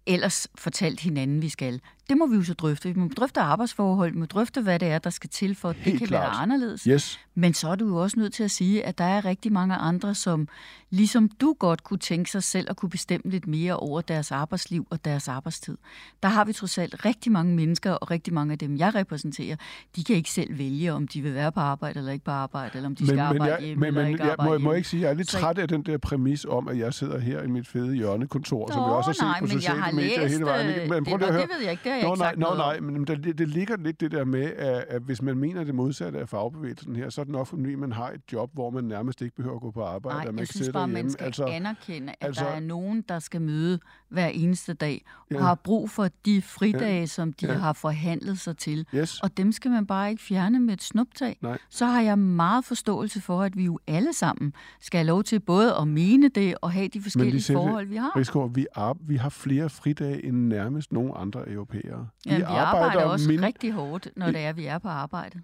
ellers 0.06 0.48
fortalt 0.54 1.00
hinanden, 1.00 1.42
vi 1.42 1.48
skal. 1.48 1.80
Det 2.08 2.16
må 2.18 2.26
vi 2.26 2.36
jo 2.36 2.42
så 2.44 2.54
drøfte. 2.54 2.94
Vi 2.94 3.00
må 3.00 3.08
drøfte 3.16 3.40
arbejdsforhold, 3.40 4.12
vi 4.12 4.18
må 4.18 4.26
drøfte, 4.26 4.60
hvad 4.60 4.78
det 4.78 4.88
er, 4.88 4.98
der 4.98 5.10
skal 5.10 5.30
til, 5.30 5.54
for 5.54 5.68
at 5.70 5.76
det 5.84 5.98
kan 5.98 6.06
klart. 6.06 6.22
være 6.22 6.30
anderledes. 6.30 6.82
Yes. 6.84 7.20
Men 7.34 7.54
så 7.54 7.68
er 7.68 7.74
du 7.74 7.86
jo 7.88 7.96
også 7.96 8.18
nødt 8.20 8.32
til 8.34 8.42
at 8.44 8.50
sige, 8.50 8.84
at 8.86 8.98
der 8.98 9.04
er 9.04 9.24
rigtig 9.24 9.52
mange 9.52 9.74
andre, 9.74 10.14
som 10.14 10.48
ligesom 10.90 11.28
du 11.28 11.56
godt 11.58 11.84
kunne 11.84 11.98
tænke 11.98 12.30
sig 12.30 12.42
selv 12.42 12.66
at 12.70 12.76
kunne 12.76 12.88
bestemme 12.90 13.30
lidt 13.30 13.46
mere 13.46 13.76
over 13.76 14.00
deres 14.00 14.32
arbejdsliv 14.32 14.86
og 14.90 15.04
deres 15.04 15.28
arbejdstid. 15.28 15.76
Der 16.22 16.28
har 16.28 16.44
vi 16.44 16.52
trods 16.52 16.78
alt 16.78 17.04
rigtig 17.04 17.32
mange 17.32 17.54
mennesker, 17.54 17.92
og 17.92 18.10
rigtig 18.10 18.34
mange 18.34 18.52
af 18.52 18.58
dem, 18.58 18.76
jeg 18.76 18.94
repræsenterer, 18.94 19.56
de 19.96 20.04
kan 20.04 20.16
ikke 20.16 20.30
selv 20.30 20.58
vælge, 20.58 20.92
om 20.92 21.08
de 21.08 21.20
vil 21.22 21.34
være 21.34 21.52
på 21.52 21.60
arbejde 21.60 21.98
eller 21.98 22.12
ikke 22.12 22.24
på 22.24 22.30
arbejde, 22.30 22.70
eller 22.74 22.88
om 22.88 22.94
de 22.96 23.06
skal 23.06 23.18
arbejde 23.18 23.54
jeg, 23.54 23.62
hjemme 23.62 23.80
men, 23.80 23.86
eller 23.88 24.02
men 24.02 24.10
ikke 24.12 24.24
jeg, 24.24 24.32
arbejde 24.32 24.48
må, 24.48 24.52
må 24.52 24.54
hjemme. 24.58 24.70
jeg 24.70 24.76
ikke 24.76 24.88
sige, 24.88 25.00
at 25.00 25.04
jeg 25.04 25.10
er 25.10 25.14
lidt 25.14 25.30
Så- 25.30 25.38
træt 25.38 25.58
af 25.58 25.68
den 25.68 25.82
der 25.82 25.98
præmis 25.98 26.44
om, 26.44 26.68
at 26.68 26.78
jeg 26.78 26.94
sidder 26.94 27.18
her 27.18 27.42
i 27.42 27.46
mit 27.46 27.68
fede 27.68 27.94
hjørnekontor, 27.94 28.72
som 28.72 28.80
Nå, 28.82 28.86
jeg 28.86 28.94
også 28.94 29.08
har 29.08 29.14
set 29.14 29.22
nej, 29.22 29.38
på 29.40 29.46
men 29.46 29.52
jeg 29.54 29.62
sociale 29.62 29.96
medier 29.96 30.20
læst, 30.20 30.32
hele 30.32 30.44
vejen. 30.44 30.66
øh. 30.80 30.88
Men 30.88 30.92
det- 31.04 31.08
prøv 31.08 31.18
nå, 31.18 31.26
høre. 31.26 31.40
det 31.42 31.50
ved 31.54 31.62
jeg 31.62 31.70
ikke, 31.70 31.84
det 31.84 31.92
jeg 31.96 32.04
Nå, 32.04 32.12
ikke 32.12 32.18
nej, 32.18 32.28
sagt 32.28 32.38
nå, 32.38 32.44
noget 32.44 32.58
nej, 32.58 32.80
men 32.80 33.04
det, 33.04 33.38
det 33.38 33.48
ligger 33.48 33.76
lidt 33.76 34.00
det 34.00 34.10
der 34.12 34.24
med, 34.24 34.44
at, 34.44 34.84
at 34.88 35.02
hvis 35.02 35.22
man 35.22 35.38
mener 35.38 35.64
det 35.64 35.74
modsatte 35.74 36.18
af 36.18 36.28
fagbevægelsen 36.28 36.96
her, 36.96 37.10
så 37.10 37.20
er 37.20 37.24
det 37.24 37.32
nok 37.32 37.46
fordi, 37.46 37.74
man 37.74 37.92
har 37.92 38.10
et 38.10 38.20
job, 38.32 38.50
hvor 38.54 38.70
man 38.70 38.84
nærmest 38.84 39.22
ikke 39.22 39.36
behøver 39.36 39.56
at 39.56 39.62
gå 39.62 39.70
på 39.70 39.82
arbejde, 39.82 40.16
Nej, 40.18 40.26
man 40.26 40.38
jeg 40.38 40.48
kan 40.48 40.54
synes 40.54 40.72
bare, 40.72 40.88
man 40.88 41.10
skal 41.10 41.24
Altså, 41.26 41.44
anerkende, 41.44 42.12
at 42.20 42.26
altså- 42.26 42.44
der 42.44 42.50
er 42.50 42.60
nogen, 42.60 43.04
der 43.08 43.18
skal 43.18 43.40
møde 43.40 43.78
hver 44.08 44.26
eneste 44.26 44.72
dag, 44.72 45.04
og 45.20 45.26
Ja. 45.30 45.38
har 45.40 45.54
brug 45.54 45.90
for 45.90 46.08
de 46.24 46.42
fridage, 46.42 47.06
som 47.06 47.32
de 47.32 47.46
Ja. 47.46 47.52
har 47.54 47.72
forhandlet 47.72 48.38
sig 48.40 48.56
til. 48.56 48.86
yes. 48.94 49.20
Og 49.20 49.36
dem 49.36 49.52
skal 49.52 49.70
man 49.70 49.86
bare 49.86 50.10
ikke 50.10 50.22
fjerne 50.22 50.60
med 50.60 50.74
et 50.74 50.82
snuptag. 50.82 51.38
Nej. 51.42 51.58
Så 51.70 51.86
har 51.86 52.00
jeg 52.00 52.18
meget 52.18 52.64
forståelse 52.64 53.20
for, 53.20 53.42
at 53.42 53.56
vi 53.56 53.64
jo 53.64 53.78
alle 53.86 54.12
sammen 54.12 54.52
skal 54.80 54.98
have 54.98 55.06
lov 55.06 55.22
til 55.24 55.40
både 55.40 55.74
at 55.80 55.88
mene 55.88 56.28
det 56.28 56.54
og 56.62 56.72
have 56.72 56.88
de 56.88 57.02
forskellige 57.02 57.34
Lisette, 57.34 57.56
forhold, 57.58 57.86
vi 57.86 57.96
har. 57.96 58.16
Rigsgaard, 58.16 58.54
vi, 58.54 58.66
ar- 58.74 58.96
vi 59.00 59.16
har 59.16 59.28
flere 59.28 59.70
fridage 59.70 60.24
end 60.24 60.36
nærmest 60.36 60.92
nogen 60.92 61.12
andre 61.16 61.48
europæere. 61.50 62.08
Ja, 62.26 62.36
vi 62.36 62.42
arbejder 62.42 63.04
også 63.04 63.28
mind- 63.28 63.40
rigtig 63.40 63.72
hårdt, 63.72 64.08
når 64.16 64.26
det 64.26 64.40
er, 64.40 64.52
vi 64.52 64.66
er 64.66 64.78
på 64.78 64.88
arbejde. 64.88 65.42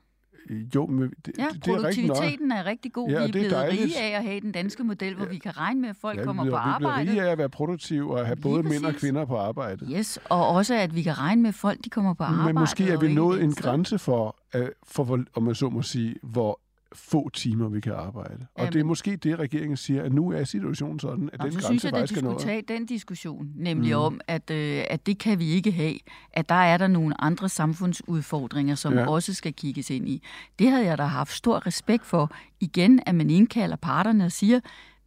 Jo, 0.51 0.87
men 0.87 1.13
det, 1.27 1.33
Ja, 1.39 1.47
det, 1.65 1.67
er 1.69 1.85
rigtigt 1.85 2.11
produktiviteten 2.11 2.53
er 2.53 2.65
rigtig 2.67 2.93
god. 2.93 3.11
Ja, 3.11 3.19
vi 3.21 3.25
er 3.29 3.33
blevet 3.33 3.51
dejligt. 3.51 3.83
rige 3.83 3.99
af 4.01 4.17
at 4.19 4.23
have 4.25 4.41
den 4.41 4.53
danske 4.53 4.85
model, 4.85 5.15
hvor 5.15 5.27
vi 5.27 5.39
kan 5.39 5.57
regne 5.57 5.81
med, 5.81 5.89
at 5.89 5.97
folk 6.01 6.19
Ja, 6.19 6.25
kommer 6.25 6.45
vi 6.45 6.51
på 6.51 6.57
bliver, 6.57 6.73
vi 6.75 6.79
bliver 6.79 6.91
arbejde. 6.91 7.11
rige 7.11 7.23
af 7.23 7.33
at 7.33 7.39
være 7.39 7.49
produktive 7.49 8.19
og 8.19 8.27
have 8.27 8.35
Lige 8.35 8.43
både 8.43 8.63
mænd 8.63 8.85
og 8.85 8.95
kvinder 8.95 9.25
på 9.25 9.37
arbejde. 9.37 9.87
Yes, 9.99 10.19
og 10.25 10.49
også 10.49 10.75
at 10.75 10.95
vi 10.95 11.03
kan 11.03 11.19
regne 11.19 11.43
med, 11.43 11.49
at 11.49 11.55
folk 11.55 11.79
de 11.85 11.91
kommer 11.91 12.15
på 12.15 12.23
arbejde. 12.25 12.45
Men 12.53 12.61
måske 12.61 12.91
er 12.91 12.99
vi 12.99 13.15
nået 13.15 13.43
en 13.43 13.53
grænse 13.55 13.99
for, 13.99 14.37
uh, 14.57 14.61
for 14.85 15.05
hvor, 15.05 15.25
om 15.35 15.43
man 15.43 15.55
så 15.55 15.69
må 15.69 15.83
sige, 15.83 16.15
hvor 16.23 16.61
få 16.95 17.29
timer 17.29 17.69
vi 17.69 17.81
kan 17.81 17.93
arbejde. 17.93 18.47
Og 18.55 18.61
Jamen. 18.61 18.73
det 18.73 18.81
er 18.81 18.85
måske 18.85 19.17
det, 19.17 19.39
regeringen 19.39 19.77
siger, 19.77 20.03
at 20.03 20.13
nu 20.13 20.31
er 20.31 20.45
situationen 20.45 21.01
sådan, 21.01 21.31
at 21.33 21.39
Nå, 21.39 21.45
den 21.45 21.53
grænse 21.53 21.67
synes 21.67 21.85
jeg, 21.85 21.95
at 21.95 22.09
de 22.09 22.17
skulle 22.17 22.39
tage 22.39 22.63
den 22.69 22.87
diskussion, 22.87 23.49
nemlig 23.55 23.93
mm. 23.93 24.03
om, 24.03 24.21
at, 24.27 24.51
øh, 24.51 24.85
at 24.91 25.07
det 25.07 25.19
kan 25.19 25.39
vi 25.39 25.49
ikke 25.49 25.73
have. 25.73 25.95
At 26.33 26.49
der 26.49 26.55
er 26.55 26.77
der 26.77 26.87
nogle 26.87 27.21
andre 27.21 27.49
samfundsudfordringer, 27.49 28.75
som 28.75 28.95
ja. 28.95 29.07
også 29.09 29.35
skal 29.35 29.53
kigges 29.53 29.91
ind 29.91 30.09
i. 30.09 30.23
Det 30.59 30.71
havde 30.71 30.85
jeg 30.85 30.99
da 30.99 31.05
haft 31.05 31.33
stor 31.33 31.67
respekt 31.67 32.07
for. 32.07 32.31
Igen, 32.61 33.01
at 33.07 33.15
man 33.15 33.31
indkalder 33.31 33.77
parterne 33.77 34.25
og 34.25 34.33
siger, 34.33 34.61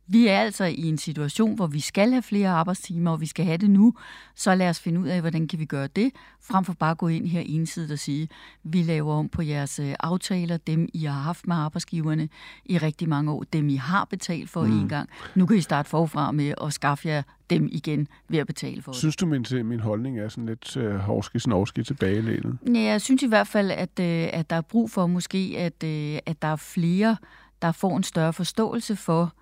vi 0.07 0.27
er 0.27 0.39
altså 0.39 0.63
i 0.63 0.83
en 0.83 0.97
situation, 0.97 1.55
hvor 1.55 1.67
vi 1.67 1.79
skal 1.79 2.11
have 2.11 2.21
flere 2.21 2.49
arbejdstimer, 2.49 3.11
og 3.11 3.21
vi 3.21 3.25
skal 3.25 3.45
have 3.45 3.57
det 3.57 3.69
nu. 3.69 3.93
Så 4.35 4.55
lad 4.55 4.69
os 4.69 4.79
finde 4.79 4.99
ud 4.99 5.07
af, 5.07 5.21
hvordan 5.21 5.47
kan 5.47 5.59
vi 5.59 5.65
gøre 5.65 5.87
det, 5.87 6.11
frem 6.41 6.65
for 6.65 6.73
bare 6.73 6.91
at 6.91 6.97
gå 6.97 7.07
ind 7.07 7.27
her 7.27 7.43
ensidigt 7.45 7.91
og 7.91 7.99
sige, 7.99 8.29
vi 8.63 8.81
laver 8.81 9.13
om 9.13 9.29
på 9.29 9.41
jeres 9.41 9.79
øh, 9.79 9.95
aftaler, 9.99 10.57
dem 10.57 10.87
I 10.93 11.03
har 11.03 11.19
haft 11.21 11.47
med 11.47 11.55
arbejdsgiverne 11.55 12.29
i 12.65 12.77
rigtig 12.77 13.09
mange 13.09 13.31
år, 13.31 13.43
dem 13.53 13.69
I 13.69 13.75
har 13.75 14.05
betalt 14.05 14.49
for 14.49 14.63
mm. 14.63 14.81
en 14.81 14.89
gang. 14.89 15.09
Nu 15.35 15.45
kan 15.45 15.57
I 15.57 15.61
starte 15.61 15.89
forfra 15.89 16.31
med 16.31 16.53
at 16.61 16.73
skaffe 16.73 17.07
jer 17.07 17.23
dem 17.49 17.67
igen 17.71 18.07
ved 18.29 18.39
at 18.39 18.47
betale 18.47 18.81
for 18.81 18.91
det. 18.91 18.99
Synes 18.99 19.15
du, 19.15 19.25
min, 19.25 19.45
min 19.63 19.79
holdning 19.79 20.19
er 20.19 20.29
sådan 20.29 20.45
lidt 20.45 20.77
uh, 20.77 20.95
hårske, 20.95 21.39
snovske 21.39 21.83
tilbagelænet? 21.83 22.57
Ja, 22.73 22.79
jeg 22.79 23.01
synes 23.01 23.23
i 23.23 23.27
hvert 23.27 23.47
fald, 23.47 23.71
at, 23.71 23.99
øh, 23.99 24.29
at 24.33 24.49
der 24.49 24.55
er 24.55 24.61
brug 24.61 24.91
for 24.91 25.07
måske, 25.07 25.55
at, 25.57 25.83
øh, 25.83 26.19
at 26.25 26.41
der 26.41 26.47
er 26.47 26.55
flere, 26.55 27.17
der 27.61 27.71
får 27.71 27.97
en 27.97 28.03
større 28.03 28.33
forståelse 28.33 28.95
for 28.95 29.33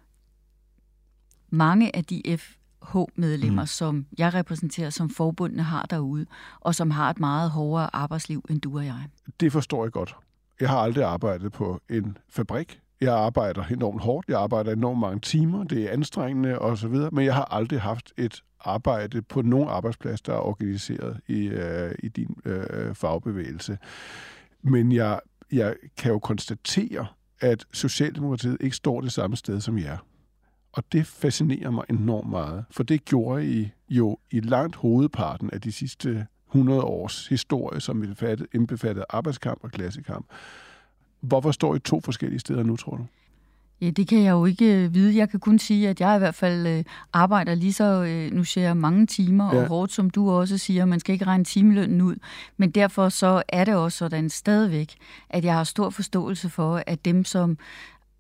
mange 1.53 1.95
af 1.95 2.05
de 2.05 2.37
FH-medlemmer, 2.37 3.61
mm. 3.61 3.67
som 3.67 4.05
jeg 4.17 4.33
repræsenterer, 4.33 4.89
som 4.89 5.09
forbundene 5.09 5.63
har 5.63 5.85
derude, 5.89 6.25
og 6.59 6.75
som 6.75 6.91
har 6.91 7.09
et 7.09 7.19
meget 7.19 7.51
hårdere 7.51 7.95
arbejdsliv 7.95 8.45
end 8.49 8.61
du 8.61 8.77
og 8.77 8.85
jeg. 8.85 9.03
Det 9.39 9.51
forstår 9.51 9.85
jeg 9.85 9.91
godt. 9.91 10.15
Jeg 10.59 10.69
har 10.69 10.77
aldrig 10.77 11.05
arbejdet 11.05 11.51
på 11.51 11.81
en 11.89 12.17
fabrik. 12.29 12.79
Jeg 13.01 13.13
arbejder 13.13 13.63
enormt 13.63 14.01
hårdt. 14.01 14.29
Jeg 14.29 14.39
arbejder 14.39 14.71
enormt 14.71 14.99
mange 14.99 15.19
timer. 15.19 15.63
Det 15.63 15.83
er 15.83 15.91
anstrengende 15.91 16.59
osv. 16.59 16.95
Men 17.11 17.25
jeg 17.25 17.35
har 17.35 17.45
aldrig 17.45 17.81
haft 17.81 18.13
et 18.17 18.43
arbejde 18.59 19.21
på 19.21 19.41
nogen 19.41 19.69
arbejdsplads, 19.69 20.21
der 20.21 20.33
er 20.33 20.37
organiseret 20.37 21.19
i, 21.27 21.47
øh, 21.47 21.95
i 21.99 22.07
din 22.07 22.37
øh, 22.45 22.95
fagbevægelse. 22.95 23.77
Men 24.61 24.91
jeg, 24.91 25.19
jeg 25.51 25.75
kan 25.97 26.11
jo 26.11 26.19
konstatere, 26.19 27.07
at 27.39 27.65
Socialdemokratiet 27.73 28.57
ikke 28.61 28.75
står 28.75 29.01
det 29.01 29.11
samme 29.11 29.35
sted 29.35 29.61
som 29.61 29.77
jer. 29.77 29.97
Og 30.73 30.83
det 30.91 31.07
fascinerer 31.07 31.71
mig 31.71 31.83
enormt 31.89 32.29
meget, 32.29 32.65
for 32.71 32.83
det 32.83 33.05
gjorde 33.05 33.45
I 33.47 33.71
jo 33.89 34.17
i 34.31 34.39
langt 34.39 34.75
hovedparten 34.75 35.49
af 35.53 35.61
de 35.61 35.71
sidste 35.71 36.27
100 36.49 36.81
års 36.81 37.27
historie, 37.27 37.79
som 37.79 38.03
indbefattede, 38.53 39.05
arbejdskamp 39.09 39.59
og 39.63 39.71
klassekamp. 39.71 40.25
Hvorfor 41.21 41.51
står 41.51 41.75
I 41.75 41.79
to 41.79 42.01
forskellige 42.01 42.39
steder 42.39 42.63
nu, 42.63 42.75
tror 42.75 42.97
du? 42.97 43.05
Ja, 43.81 43.89
det 43.89 44.07
kan 44.07 44.23
jeg 44.23 44.31
jo 44.31 44.45
ikke 44.45 44.83
øh, 44.85 44.93
vide. 44.93 45.17
Jeg 45.17 45.29
kan 45.29 45.39
kun 45.39 45.59
sige, 45.59 45.89
at 45.89 46.01
jeg 46.01 46.15
i 46.15 46.19
hvert 46.19 46.35
fald 46.35 46.67
øh, 46.67 46.83
arbejder 47.13 47.55
lige 47.55 47.73
så, 47.73 48.03
øh, 48.03 48.31
nu 48.31 48.43
ser 48.43 48.61
jeg 48.61 48.77
mange 48.77 49.07
timer, 49.07 49.55
Ja. 49.55 49.61
og 49.61 49.67
hårdt, 49.67 49.91
som 49.91 50.09
du 50.09 50.31
også 50.31 50.57
siger, 50.57 50.85
man 50.85 50.99
skal 50.99 51.13
ikke 51.13 51.25
regne 51.25 51.43
timelønnen 51.43 52.01
ud. 52.01 52.15
Men 52.57 52.71
derfor 52.71 53.09
så 53.09 53.43
er 53.49 53.65
det 53.65 53.75
også 53.75 53.97
sådan 53.97 54.29
stadigvæk, 54.29 54.93
at 55.29 55.43
jeg 55.45 55.53
har 55.53 55.63
stor 55.63 55.89
forståelse 55.89 56.49
for, 56.49 56.83
at 56.87 57.05
dem, 57.05 57.25
som 57.25 57.57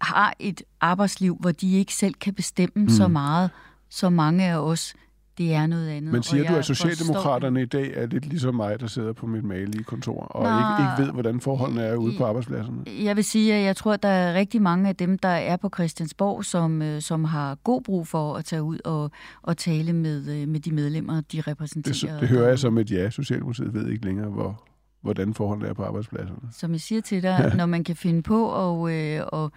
har 0.03 0.33
et 0.39 0.61
arbejdsliv, 0.81 1.37
hvor 1.39 1.51
de 1.51 1.73
ikke 1.73 1.93
selv 1.93 2.13
kan 2.13 2.33
bestemme 2.33 2.83
mm. 2.83 2.89
så 2.89 3.07
meget, 3.07 3.49
som 3.89 4.13
mange 4.13 4.45
af 4.45 4.57
os 4.57 4.95
det 5.37 5.53
er 5.53 5.67
noget 5.67 5.89
andet. 5.89 6.13
Men 6.13 6.23
siger 6.23 6.47
du, 6.47 6.55
at 6.55 6.65
Socialdemokraterne 6.65 7.61
i 7.61 7.65
dag 7.65 7.93
er 7.95 8.05
lidt 8.05 8.25
ligesom 8.25 8.55
mig, 8.55 8.79
der 8.79 8.87
sidder 8.87 9.13
på 9.13 9.27
mit 9.27 9.43
malige 9.43 9.83
kontor, 9.83 10.23
og 10.23 10.43
Nå, 10.43 10.49
ikke, 10.49 10.91
ikke 10.91 11.03
ved, 11.03 11.13
hvordan 11.13 11.41
forholdene 11.41 11.81
er 11.81 11.95
ude 11.95 12.17
på 12.17 12.25
arbejdspladserne? 12.25 12.83
Jeg 13.03 13.15
vil 13.15 13.23
sige, 13.23 13.53
at 13.53 13.65
jeg 13.65 13.75
tror, 13.75 13.93
at 13.93 14.03
der 14.03 14.09
er 14.09 14.33
rigtig 14.33 14.61
mange 14.61 14.89
af 14.89 14.95
dem, 14.95 15.17
der 15.17 15.29
er 15.29 15.57
på 15.57 15.69
Christiansborg, 15.75 16.45
som, 16.45 16.81
øh, 16.81 17.01
som 17.01 17.23
har 17.23 17.55
god 17.55 17.81
brug 17.81 18.07
for 18.07 18.35
at 18.35 18.45
tage 18.45 18.63
ud 18.63 18.79
og, 18.85 19.11
og 19.41 19.57
tale 19.57 19.93
med, 19.93 20.29
øh, 20.29 20.47
med 20.47 20.59
de 20.59 20.71
medlemmer, 20.71 21.21
de 21.21 21.41
repræsenterer. 21.41 22.11
Det, 22.11 22.21
det 22.21 22.29
hører 22.29 22.47
jeg 22.47 22.59
som 22.59 22.77
et 22.77 22.91
ja. 22.91 23.09
Socialdemokratiet 23.09 23.73
ved 23.73 23.87
ikke 23.87 24.05
længere, 24.05 24.29
hvor, 24.29 24.63
hvordan 25.01 25.33
forholdene 25.33 25.69
er 25.69 25.73
på 25.73 25.83
arbejdspladserne. 25.83 26.39
Som 26.51 26.71
jeg 26.71 26.81
siger 26.81 27.01
til 27.01 27.23
dig, 27.23 27.53
når 27.55 27.65
man 27.65 27.83
kan 27.83 27.95
finde 27.95 28.21
på 28.21 28.71
at 28.83 28.93
øh, 28.93 29.21
og, 29.27 29.51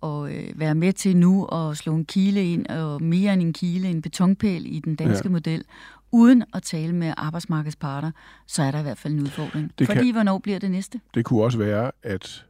og, 0.00 0.34
øh, 0.34 0.60
være 0.60 0.74
med 0.74 0.92
til 0.92 1.16
nu 1.16 1.44
at 1.44 1.76
slå 1.76 1.94
en 1.94 2.04
kile 2.04 2.52
ind, 2.52 2.66
og 2.66 3.02
mere 3.02 3.32
end 3.32 3.42
en 3.42 3.52
kile, 3.52 3.88
en 3.88 4.02
betonpæl 4.02 4.66
i 4.76 4.78
den 4.84 4.94
danske 4.96 5.28
Ja. 5.28 5.32
model, 5.32 5.64
uden 6.12 6.44
at 6.54 6.62
tale 6.62 6.92
med 6.94 7.14
arbejdsmarkedets 7.16 7.76
parter, 7.76 8.10
så 8.46 8.62
er 8.62 8.70
der 8.70 8.78
i 8.78 8.82
hvert 8.82 8.98
fald 8.98 9.14
en 9.14 9.20
udfordring. 9.20 9.72
Det 9.78 9.86
Fordi 9.86 10.00
kan- 10.04 10.12
hvornår 10.12 10.38
bliver 10.38 10.58
det 10.58 10.70
næste? 10.70 11.00
Det 11.14 11.24
kunne 11.24 11.42
også 11.42 11.58
være, 11.58 11.90
at, 12.02 12.44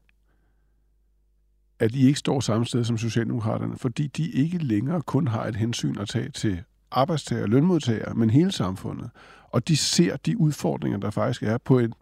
at 1.78 1.94
I 1.94 2.06
ikke 2.06 2.18
står 2.18 2.40
samme 2.40 2.66
sted 2.66 2.84
som 2.84 2.98
Socialdemokraterne, 2.98 3.76
fordi 3.76 4.06
de 4.06 4.30
ikke 4.30 4.58
længere 4.58 5.02
kun 5.02 5.28
har 5.28 5.44
et 5.46 5.56
hensyn 5.56 5.98
at 5.98 6.08
tage 6.08 6.28
til 6.28 6.62
arbejdstager 6.90 7.42
og 7.42 7.48
lønmodtagere, 7.48 8.14
men 8.14 8.30
hele 8.30 8.52
samfundet. 8.52 9.10
Og 9.50 9.68
de 9.68 9.76
ser 9.76 10.16
de 10.16 10.40
udfordringer, 10.40 10.98
der 10.98 11.10
faktisk 11.10 11.42
er 11.42 11.58
på 11.58 11.78
en 11.78 11.92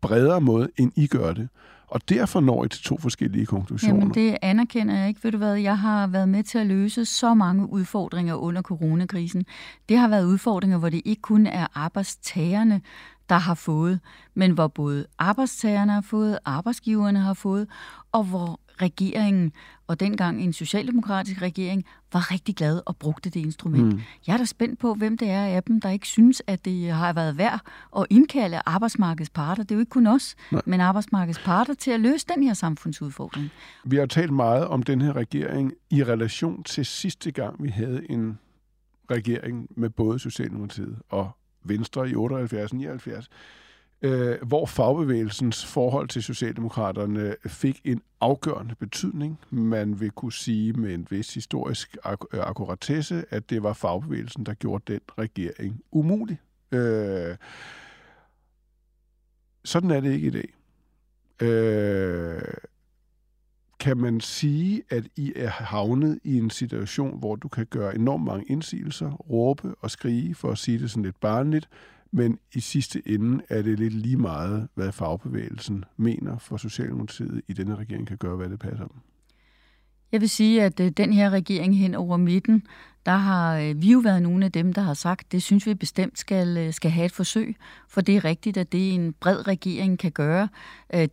bredere 0.00 0.40
måde, 0.40 0.68
end 0.76 0.92
I 0.96 1.06
gør 1.06 1.32
det. 1.32 1.48
Og 1.92 2.08
derfor 2.08 2.40
når 2.40 2.64
I 2.64 2.68
til 2.68 2.82
to 2.82 2.98
forskellige 2.98 3.46
konklusioner. 3.46 3.98
Jamen, 3.98 4.14
det 4.14 4.36
anerkender 4.42 4.98
jeg 4.98 5.08
ikke. 5.08 5.24
Ved 5.24 5.32
du 5.32 5.38
hvad, 5.38 5.54
jeg 5.54 5.78
har 5.78 6.06
været 6.06 6.28
med 6.28 6.42
til 6.42 6.58
at 6.58 6.66
løse 6.66 7.04
så 7.04 7.34
mange 7.34 7.72
udfordringer 7.72 8.34
under 8.34 8.62
coronakrisen. 8.62 9.44
Det 9.88 9.98
har 9.98 10.08
været 10.08 10.24
udfordringer, 10.24 10.78
hvor 10.78 10.88
det 10.88 11.02
ikke 11.04 11.22
kun 11.22 11.46
er 11.46 11.66
arbejdstagerne, 11.74 12.80
der 13.28 13.38
har 13.38 13.54
fået, 13.54 14.00
men 14.34 14.50
hvor 14.50 14.68
både 14.68 15.06
arbejdstagerne 15.18 15.92
har 15.92 16.00
fået, 16.00 16.38
arbejdsgiverne 16.44 17.18
har 17.18 17.34
fået, 17.34 17.66
og 18.12 18.24
hvor 18.24 18.60
regeringen, 18.82 19.52
og 19.86 20.00
dengang 20.00 20.42
en 20.42 20.52
socialdemokratisk 20.52 21.42
regering, 21.42 21.84
var 22.12 22.30
rigtig 22.30 22.56
glad 22.56 22.80
og 22.86 22.96
brugte 22.96 23.30
det 23.30 23.40
instrument. 23.40 23.94
Mm. 23.94 24.00
Jeg 24.26 24.32
er 24.32 24.36
da 24.36 24.44
spændt 24.44 24.78
på, 24.78 24.94
hvem 24.94 25.18
det 25.18 25.30
er 25.30 25.44
af 25.44 25.62
dem, 25.62 25.80
der 25.80 25.90
ikke 25.90 26.06
synes, 26.06 26.42
at 26.46 26.64
det 26.64 26.90
har 26.90 27.12
været 27.12 27.38
værd 27.38 27.60
at 27.98 28.06
indkalde 28.10 28.60
arbejdsmarkedets 28.66 29.30
parter. 29.30 29.62
Det 29.62 29.70
er 29.70 29.74
jo 29.74 29.80
ikke 29.80 29.90
kun 29.90 30.06
os, 30.06 30.34
Nej. 30.50 30.62
men 30.66 30.80
arbejdsmarkedets 30.80 31.38
parter 31.38 31.74
til 31.74 31.90
at 31.90 32.00
løse 32.00 32.26
den 32.34 32.42
her 32.42 32.54
samfundsudfordring. 32.54 33.50
Vi 33.84 33.96
har 33.96 34.06
talt 34.06 34.32
meget 34.32 34.66
om 34.66 34.82
den 34.82 35.00
her 35.00 35.16
regering 35.16 35.72
i 35.90 36.04
relation 36.04 36.62
til 36.64 36.86
sidste 36.86 37.30
gang, 37.30 37.62
vi 37.62 37.68
havde 37.68 38.10
en 38.10 38.38
regering 39.10 39.66
med 39.76 39.90
både 39.90 40.18
Socialdemokratiet 40.18 40.98
og 41.08 41.30
Venstre 41.64 42.10
i 42.10 42.14
78 42.14 42.72
79, 42.72 43.28
øh, 44.02 44.42
hvor 44.42 44.66
fagbevægelsens 44.66 45.66
forhold 45.66 46.08
til 46.08 46.22
Socialdemokraterne 46.22 47.36
fik 47.46 47.80
en 47.84 48.02
afgørende 48.20 48.74
betydning. 48.74 49.38
Man 49.50 50.00
vil 50.00 50.10
kunne 50.10 50.32
sige 50.32 50.72
med 50.72 50.94
en 50.94 51.06
vis 51.10 51.34
historisk 51.34 51.96
ak- 52.04 52.26
øh, 52.32 52.40
akkuratesse, 52.48 53.24
at 53.30 53.50
det 53.50 53.62
var 53.62 53.72
fagbevægelsen, 53.72 54.46
der 54.46 54.54
gjorde 54.54 54.92
den 54.92 55.00
regering 55.18 55.80
umulig. 55.90 56.38
Øh, 56.72 57.36
sådan 59.64 59.90
er 59.90 60.00
det 60.00 60.12
ikke 60.12 60.26
i 60.26 60.30
dag. 60.30 60.54
Øh, 61.40 62.42
kan 63.80 63.96
man 63.96 64.20
sige, 64.20 64.82
at 64.90 65.04
I 65.16 65.32
er 65.36 65.48
havnet 65.48 66.18
i 66.24 66.38
en 66.38 66.50
situation, 66.50 67.18
hvor 67.18 67.36
du 67.36 67.48
kan 67.48 67.66
gøre 67.66 67.94
enormt 67.94 68.24
mange 68.24 68.44
indsigelser, 68.48 69.10
råbe 69.10 69.74
og 69.74 69.90
skrige, 69.90 70.34
for 70.34 70.50
at 70.50 70.58
sige 70.58 70.78
det 70.78 70.90
sådan 70.90 71.02
lidt 71.02 71.20
barnligt, 71.20 71.68
men 72.12 72.38
i 72.54 72.60
sidste 72.60 73.08
ende 73.08 73.44
er 73.48 73.62
det 73.62 73.78
lidt 73.78 73.94
lige 73.94 74.16
meget, 74.16 74.68
hvad 74.74 74.92
fagbevægelsen 74.92 75.84
mener 75.96 76.38
for 76.38 76.56
Socialdemokratiet 76.56 77.42
i 77.48 77.52
denne 77.52 77.76
regering 77.76 78.06
kan 78.06 78.16
gøre, 78.16 78.36
hvad 78.36 78.48
det 78.48 78.58
passer 78.58 78.86
dem. 78.86 78.96
Jeg 80.12 80.20
vil 80.20 80.28
sige, 80.28 80.62
at 80.62 80.80
øh, 80.80 80.90
den 80.90 81.12
her 81.12 81.30
regering 81.30 81.78
hen 81.78 81.94
over 81.94 82.16
midten, 82.16 82.62
der 83.06 83.16
har 83.16 83.58
øh, 83.58 83.82
vi 83.82 83.92
jo 83.92 83.98
været 83.98 84.22
nogle 84.22 84.44
af 84.44 84.52
dem, 84.52 84.72
der 84.72 84.82
har 84.82 84.94
sagt, 84.94 85.32
det 85.32 85.42
synes 85.42 85.66
vi 85.66 85.74
bestemt 85.74 86.18
skal, 86.18 86.56
øh, 86.56 86.72
skal 86.72 86.90
have 86.90 87.04
et 87.04 87.12
forsøg. 87.12 87.56
For 87.88 88.00
det 88.00 88.16
er 88.16 88.24
rigtigt, 88.24 88.56
at 88.56 88.72
det 88.72 88.94
en 88.94 89.12
bred 89.20 89.48
regering 89.48 89.98
kan 89.98 90.12
gøre. 90.12 90.48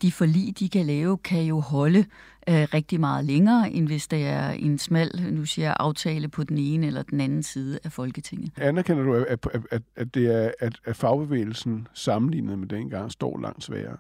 De 0.02 0.12
forlig, 0.12 0.60
de 0.60 0.70
kan 0.70 0.86
lave, 0.86 1.18
kan 1.18 1.44
jo 1.44 1.60
holde 1.60 2.06
rigtig 2.48 3.00
meget 3.00 3.26
længere, 3.26 3.72
end 3.72 3.88
hvis 3.88 4.08
det 4.08 4.28
er 4.28 4.50
en 4.50 4.78
smal, 4.78 5.28
nu 5.32 5.46
siger 5.46 5.66
jeg, 5.66 5.76
aftale 5.80 6.28
på 6.28 6.44
den 6.44 6.58
ene 6.58 6.88
eller 6.88 7.04
den 7.04 7.22
anden 7.22 7.44
side 7.44 7.80
af 7.84 7.92
Folketinget. 7.92 8.52
Anerkender 8.58 9.04
du, 9.04 9.14
at, 9.14 9.26
at, 9.54 9.62
at, 9.72 9.82
at, 9.96 10.16
det 10.16 10.36
er, 10.36 10.52
at, 10.60 10.80
at 10.86 10.96
fagbevægelsen 10.96 11.88
sammenlignet 11.94 12.60
med 12.60 12.68
dengang 12.68 13.12
står 13.12 13.40
langt 13.42 13.64
sværere? 13.64 13.98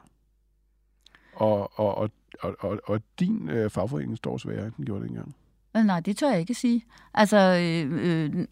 Og, 1.39 1.79
og, 1.79 1.97
og, 1.97 2.09
og, 2.39 2.55
og, 2.59 2.79
og 2.85 3.01
din 3.19 3.49
øh, 3.49 3.69
fagforening 3.69 4.17
står 4.17 4.37
sværere, 4.37 4.65
end 4.65 4.73
den 4.77 4.85
gjorde 4.85 5.05
dengang? 5.05 5.35
Men 5.73 5.85
nej, 5.85 5.99
det 5.99 6.17
tør 6.17 6.29
jeg 6.29 6.39
ikke 6.39 6.53
sige. 6.53 6.85
Altså, 7.13 7.37
øh, 7.37 7.87
øh, 7.91 8.45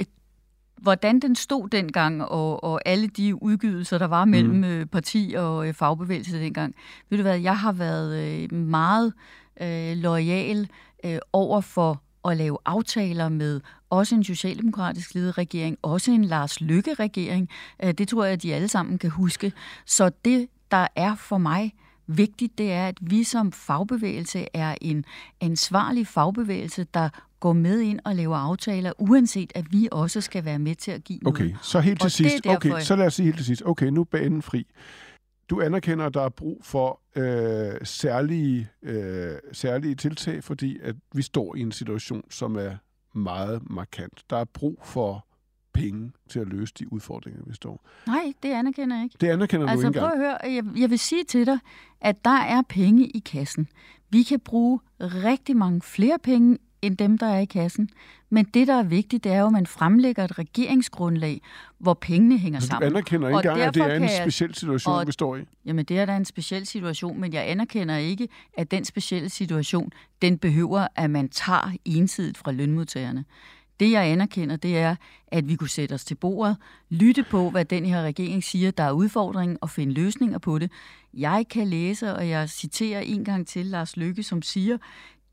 hvordan 0.77 1.19
den 1.19 1.35
stod 1.35 1.69
dengang, 1.69 2.23
og, 2.23 2.63
og 2.63 2.81
alle 2.85 3.07
de 3.07 3.43
udgydelser, 3.43 3.97
der 3.97 4.07
var 4.07 4.25
mellem 4.25 4.55
mm. 4.55 4.63
øh, 4.63 4.85
parti 4.85 5.35
og 5.37 5.67
øh, 5.67 5.73
fagbevægelse 5.73 6.39
dengang. 6.39 6.75
Ved 7.09 7.17
du 7.17 7.21
hvad, 7.21 7.39
jeg 7.39 7.57
har 7.59 7.71
været 7.71 8.41
øh, 8.51 8.53
meget 8.57 9.13
øh, 9.61 9.97
lojal 9.97 10.69
øh, 11.05 11.17
over 11.33 11.61
for 11.61 12.01
at 12.29 12.37
lave 12.37 12.57
aftaler 12.65 13.29
med 13.29 13.61
også 13.89 14.15
en 14.15 14.23
socialdemokratisk 14.23 15.13
ledet 15.13 15.37
regering, 15.37 15.77
også 15.81 16.11
en 16.11 16.25
Lars 16.25 16.61
Lykke-regering. 16.61 17.49
Øh, 17.83 17.91
det 17.91 18.07
tror 18.07 18.23
jeg, 18.23 18.33
at 18.33 18.43
de 18.43 18.53
alle 18.53 18.67
sammen 18.67 18.97
kan 18.97 19.09
huske. 19.09 19.53
Så 19.85 20.11
det, 20.25 20.47
der 20.71 20.87
er 20.95 21.15
for 21.15 21.37
mig 21.37 21.73
vigtigt, 22.07 22.57
det 22.57 22.71
er, 22.71 22.87
at 22.87 22.97
vi 23.01 23.23
som 23.23 23.51
fagbevægelse 23.51 24.47
er 24.53 24.75
en 24.81 25.05
ansvarlig 25.41 26.07
fagbevægelse, 26.07 26.85
der 26.93 27.09
går 27.39 27.53
med 27.53 27.79
ind 27.81 27.99
og 28.05 28.15
laver 28.15 28.35
aftaler, 28.37 28.91
uanset 28.97 29.51
at 29.55 29.65
vi 29.71 29.87
også 29.91 30.21
skal 30.21 30.45
være 30.45 30.59
med 30.59 30.75
til 30.75 30.91
at 30.91 31.03
give 31.03 31.19
Okay, 31.27 31.43
noget. 31.43 31.57
så 31.61 31.79
helt 31.79 31.99
til 31.99 32.05
Og 32.07 32.11
sidst. 32.11 32.35
er 32.35 32.39
derfor, 32.41 32.55
Okay, 32.55 32.81
så 32.81 32.95
lad 32.95 33.05
os 33.05 33.13
sige 33.13 33.23
helt 33.25 33.37
til 33.37 33.45
sidst. 33.45 33.63
Okay, 33.65 33.85
nu 33.87 34.01
er 34.01 34.05
banen 34.05 34.41
fri. 34.41 34.67
Du 35.49 35.61
anerkender, 35.61 36.05
at 36.05 36.13
der 36.13 36.21
er 36.21 36.29
brug 36.29 36.61
for 36.63 37.01
øh, 37.15 37.73
særlige, 37.83 38.67
øh, 38.83 39.31
særlige 39.51 39.95
tiltag, 39.95 40.43
fordi 40.43 40.79
at 40.83 40.95
vi 41.13 41.21
står 41.21 41.55
i 41.55 41.59
en 41.61 41.71
situation, 41.71 42.23
som 42.31 42.55
er 42.55 42.75
meget 43.17 43.69
markant. 43.69 44.21
Der 44.29 44.37
er 44.37 44.45
brug 44.53 44.79
for 44.83 45.26
penge 45.77 46.11
til 46.29 46.39
at 46.39 46.47
løse 46.47 46.73
de 46.79 46.93
udfordringer, 46.93 47.41
vi 47.47 47.53
står. 47.55 47.85
Nej, 48.07 48.33
det 48.43 48.49
anerkender 48.51 48.95
jeg 48.95 49.03
ikke. 49.03 49.15
Det 49.21 49.27
anerkender 49.29 49.67
Altså 49.67 49.83
du 49.83 49.89
ikke 49.89 49.99
prøv 49.99 50.09
engang. 50.13 50.33
at 50.43 50.51
høre, 50.51 50.53
jeg, 50.55 50.79
jeg 50.81 50.89
vil 50.89 50.99
sige 50.99 51.23
til 51.23 51.45
dig, 51.45 51.59
at 52.01 52.25
der 52.25 52.37
er 52.39 52.61
penge 52.69 53.07
i 53.07 53.19
kassen. 53.19 53.67
Vi 54.09 54.23
kan 54.23 54.39
bruge 54.39 54.79
rigtig 54.99 55.57
mange 55.57 55.81
flere 55.81 56.17
penge, 56.23 56.57
end 56.81 56.97
dem, 56.97 57.17
der 57.17 57.25
er 57.27 57.39
i 57.39 57.45
kassen. 57.45 57.89
Men 58.29 58.45
det, 58.45 58.67
der 58.67 58.73
er 58.73 58.83
vigtigt, 58.83 59.23
det 59.23 59.31
er 59.31 59.39
jo, 59.39 59.45
at 59.45 59.51
man 59.51 59.65
fremlægger 59.67 60.23
et 60.23 60.39
regeringsgrundlag, 60.39 61.41
hvor 61.77 61.93
pengene 61.93 62.37
hænger 62.37 62.59
Så 62.59 62.65
du 62.65 62.69
sammen. 62.69 62.91
anerkender 62.91 63.27
ikke 63.27 63.37
engang, 63.37 63.61
at 63.61 63.73
det 63.73 63.83
er 63.83 63.95
en 63.95 64.01
jeg- 64.01 64.19
speciel 64.21 64.55
situation, 64.55 64.93
og- 64.95 65.07
vi 65.07 65.11
står 65.11 65.35
i? 65.35 65.39
Jamen, 65.65 65.85
det 65.85 65.99
er 65.99 66.05
da 66.05 66.15
en 66.17 66.25
speciel 66.25 66.65
situation, 66.65 67.19
men 67.21 67.33
jeg 67.33 67.49
anerkender 67.49 67.95
ikke, 67.97 68.27
at 68.57 68.71
den 68.71 68.85
specielle 68.85 69.29
situation, 69.29 69.91
den 70.21 70.37
behøver, 70.37 70.87
at 70.95 71.09
man 71.09 71.29
tager 71.29 71.71
ensidigt 71.85 72.37
fra 72.37 72.51
lønmodtagerne. 72.51 73.25
Det, 73.79 73.91
jeg 73.91 74.05
anerkender, 74.05 74.55
det 74.55 74.77
er, 74.77 74.95
at 75.27 75.49
vi 75.49 75.55
kunne 75.55 75.69
sætte 75.69 75.93
os 75.93 76.05
til 76.05 76.15
bordet, 76.15 76.57
lytte 76.89 77.25
på, 77.29 77.49
hvad 77.49 77.65
den 77.65 77.85
her 77.85 78.01
regering 78.01 78.43
siger, 78.43 78.71
der 78.71 78.83
er 78.83 78.91
udfordringen, 78.91 79.57
og 79.61 79.69
finde 79.69 79.93
løsninger 79.93 80.37
på 80.37 80.59
det. 80.59 80.71
Jeg 81.13 81.45
kan 81.49 81.67
læse, 81.67 82.13
og 82.13 82.29
jeg 82.29 82.49
citerer 82.49 82.99
en 82.99 83.25
gang 83.25 83.47
til 83.47 83.65
Lars 83.65 83.97
Lykke, 83.97 84.23
som 84.23 84.41
siger, 84.41 84.77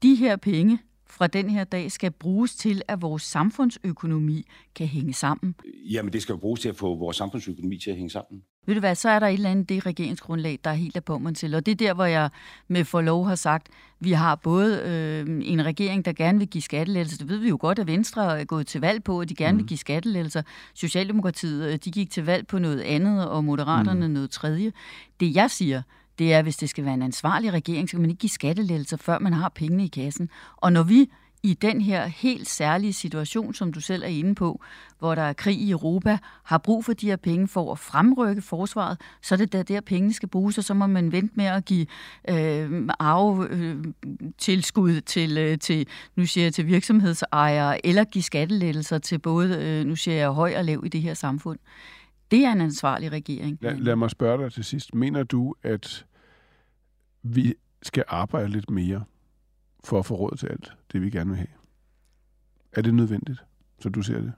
de 0.03 0.15
her 0.15 0.37
penge 0.37 0.79
fra 1.07 1.27
den 1.27 1.51
her 1.51 1.65
dag 1.65 1.93
skal 1.93 2.11
bruges 2.11 2.57
til, 2.57 2.83
at 2.89 3.03
vores 3.03 3.23
samfundsøkonomi 3.23 4.47
kan 4.75 4.87
hænge 4.87 5.13
sammen. 5.13 5.55
Jamen, 5.91 6.13
det 6.13 6.23
skal 6.23 6.33
jo 6.33 6.39
bruges 6.39 6.61
til 6.61 6.69
at 6.69 6.77
få 6.77 6.97
vores 6.97 7.17
samfundsøkonomi 7.17 7.79
til 7.79 7.91
at 7.91 7.97
hænge 7.97 8.11
sammen. 8.11 8.43
Ved 8.67 8.75
du 8.75 8.81
hvad, 8.81 8.95
så 8.95 9.09
er 9.09 9.19
der 9.19 9.27
et 9.27 9.35
eller 9.35 9.51
andet 9.51 9.69
det 9.69 9.87
regeringsgrundlag, 9.87 10.59
der 10.65 10.71
er 10.71 10.75
helt 10.75 10.97
af 10.97 11.05
på 11.05 11.21
til. 11.35 11.55
Og 11.55 11.67
det 11.67 11.73
er 11.73 11.77
der, 11.77 11.95
hvor 11.95 12.05
jeg 12.05 12.31
med 12.69 12.85
forlov 12.85 13.27
har 13.29 13.35
sagt, 13.35 13.67
vi 14.01 14.13
har 14.13 14.35
både 14.35 14.81
øh, 14.81 15.41
en 15.43 15.65
regering, 15.65 16.05
der 16.05 16.13
gerne 16.13 16.39
vil 16.39 16.49
give 16.49 16.63
skattelettelser. 16.63 17.19
Det 17.19 17.29
ved 17.29 17.39
vi 17.39 17.49
jo 17.49 17.59
godt, 17.61 17.79
at 17.79 17.87
Venstre 17.87 18.41
er 18.41 18.45
gået 18.45 18.67
til 18.67 18.81
valg 18.81 19.05
på, 19.05 19.21
at 19.21 19.29
de 19.29 19.35
gerne 19.35 19.53
mm. 19.53 19.59
vil 19.59 19.67
give 19.67 19.79
skattelettelser. 19.79 20.43
Socialdemokratiet, 20.75 21.73
øh, 21.73 21.79
de 21.85 21.91
gik 21.91 22.11
til 22.11 22.25
valg 22.25 22.47
på 22.47 22.59
noget 22.59 22.81
andet, 22.81 23.29
og 23.29 23.45
Moderaterne 23.45 24.09
mm. 24.09 24.13
noget 24.13 24.31
tredje. 24.31 24.73
Det 25.21 25.35
jeg 25.35 25.51
siger, 25.51 25.83
det 26.19 26.33
er, 26.33 26.39
at 26.39 26.45
hvis 26.45 26.57
det 26.57 26.71
skal 26.71 26.85
være 26.85 26.95
en 26.95 27.03
ansvarlig 27.03 27.53
regering, 27.53 27.89
så 27.89 27.93
kan 27.93 28.01
man 28.01 28.11
ikke 28.11 28.21
give 28.21 28.31
skattelettelser, 28.31 28.97
før 28.97 29.19
man 29.19 29.33
har 29.33 29.49
pengene 29.49 29.85
i 29.85 29.89
kassen. 29.89 30.29
Og 30.57 30.73
når 30.73 30.83
vi 30.83 31.11
i 31.45 31.55
den 31.55 31.81
her 31.81 32.07
helt 32.07 32.49
særlige 32.49 32.93
situation, 32.93 33.55
som 33.55 33.73
du 33.73 33.81
selv 33.81 34.03
er 34.03 34.07
inde 34.07 34.35
på, 34.35 34.61
hvor 34.99 35.15
der 35.15 35.23
er 35.23 35.33
krig 35.33 35.59
i 35.59 35.71
Europa, 35.71 36.19
har 36.45 36.59
brug 36.59 36.85
for 36.85 36.93
de 36.93 37.07
her 37.07 37.17
penge 37.17 37.49
for 37.49 37.73
at 37.73 37.79
fremrykke 37.79 38.43
forsvaret, 38.43 39.01
så 39.23 39.35
er 39.35 39.37
det 39.37 39.53
der, 39.53 39.63
der 39.63 39.81
pengene 39.81 40.13
skal 40.13 40.29
bruges, 40.29 40.59
og 40.59 40.65
så 40.65 40.75
må 40.75 40.87
man 40.87 41.13
vente 41.13 41.35
med 41.37 41.45
at 41.45 41.65
give 41.65 41.87
øh, 42.29 42.89
arvetilskud 42.99 44.93
øh, 44.93 45.03
til, 45.03 45.39
øh, 45.39 45.59
til, 45.59 45.87
nu 46.17 46.27
siger 46.27 46.45
jeg, 46.45 46.55
til 46.55 46.67
virksomhedsejere, 46.67 47.87
eller 47.87 48.05
give 48.05 48.23
skattelettelser 48.23 48.99
til 48.99 49.19
både, 49.19 49.59
øh, 49.59 49.87
nu 49.87 49.97
siger 49.97 50.17
jeg, 50.17 50.31
høj 50.31 50.55
og 50.57 50.65
lav 50.65 50.83
i 50.87 50.89
det 50.89 51.03
her 51.03 51.15
samfund. 51.15 51.59
Det 52.31 52.45
er 52.45 52.53
en 52.53 52.61
ansvarlig 52.61 53.13
regering. 53.13 53.59
Lad, 53.61 53.77
lad 53.77 53.97
mig 53.97 54.11
spørge 54.11 54.45
dig 54.45 54.53
til 54.53 54.65
sidst. 54.65 54.95
Mener 54.95 55.23
du, 55.23 55.55
at 55.63 56.07
vi 57.23 57.55
skal 57.83 58.05
arbejde 58.09 58.49
lidt 58.49 58.71
mere 58.71 59.05
for 59.85 59.99
at 59.99 60.07
få 60.07 60.15
råd 60.15 60.37
til 60.37 60.47
alt 60.47 60.73
det, 60.93 61.03
vi 61.03 61.11
gerne 61.11 61.31
vil 61.31 61.37
have? 61.37 61.49
Er 62.73 62.83
det 62.83 62.95
nødvendigt, 62.95 63.45
så 63.81 63.89
du 63.89 64.03
ser 64.03 64.21
det? 64.21 64.33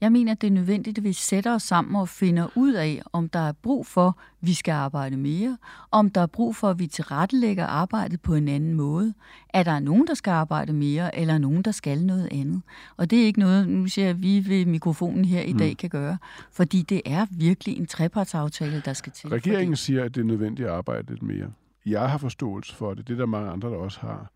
Jeg 0.00 0.12
mener, 0.12 0.32
at 0.32 0.40
det 0.40 0.46
er 0.46 0.52
nødvendigt, 0.52 0.98
at 0.98 1.04
vi 1.04 1.12
sætter 1.12 1.54
os 1.54 1.62
sammen 1.62 1.96
og 1.96 2.08
finder 2.08 2.48
ud 2.54 2.72
af, 2.72 3.02
om 3.12 3.28
der 3.28 3.38
er 3.38 3.52
brug 3.52 3.86
for, 3.86 4.06
at 4.06 4.14
vi 4.40 4.54
skal 4.54 4.72
arbejde 4.72 5.16
mere, 5.16 5.58
om 5.90 6.10
der 6.10 6.20
er 6.20 6.26
brug 6.26 6.56
for, 6.56 6.70
at 6.70 6.78
vi 6.78 6.86
tilrettelægger 6.86 7.66
arbejdet 7.66 8.20
på 8.20 8.34
en 8.34 8.48
anden 8.48 8.74
måde. 8.74 9.14
Er 9.48 9.62
der 9.62 9.78
nogen, 9.78 10.06
der 10.06 10.14
skal 10.14 10.30
arbejde 10.30 10.72
mere, 10.72 11.18
eller 11.18 11.38
nogen, 11.38 11.62
der 11.62 11.70
skal 11.70 12.04
noget 12.04 12.28
andet? 12.32 12.62
Og 12.96 13.10
det 13.10 13.22
er 13.22 13.26
ikke 13.26 13.40
noget, 13.40 13.68
nu 13.68 13.86
siger 13.86 14.04
jeg, 14.04 14.14
at 14.14 14.22
vi 14.22 14.44
ved 14.48 14.66
mikrofonen 14.66 15.24
her 15.24 15.42
i 15.42 15.52
mm. 15.52 15.58
dag 15.58 15.76
kan 15.76 15.90
gøre, 15.90 16.18
fordi 16.52 16.82
det 16.82 17.02
er 17.04 17.26
virkelig 17.30 17.76
en 17.78 17.86
trepartsaftale, 17.86 18.82
der 18.84 18.92
skal 18.92 19.12
til. 19.12 19.28
Regeringen 19.28 19.76
siger, 19.76 20.04
at 20.04 20.14
det 20.14 20.20
er 20.20 20.24
nødvendigt 20.24 20.68
at 20.68 20.74
arbejde 20.74 21.10
lidt 21.10 21.22
mere. 21.22 21.52
Jeg 21.86 22.10
har 22.10 22.18
forståelse 22.18 22.74
for 22.74 22.94
det. 22.94 23.08
Det 23.08 23.14
er 23.14 23.18
der 23.18 23.26
mange 23.26 23.50
andre, 23.50 23.70
der 23.70 23.76
også 23.76 24.00
har. 24.00 24.32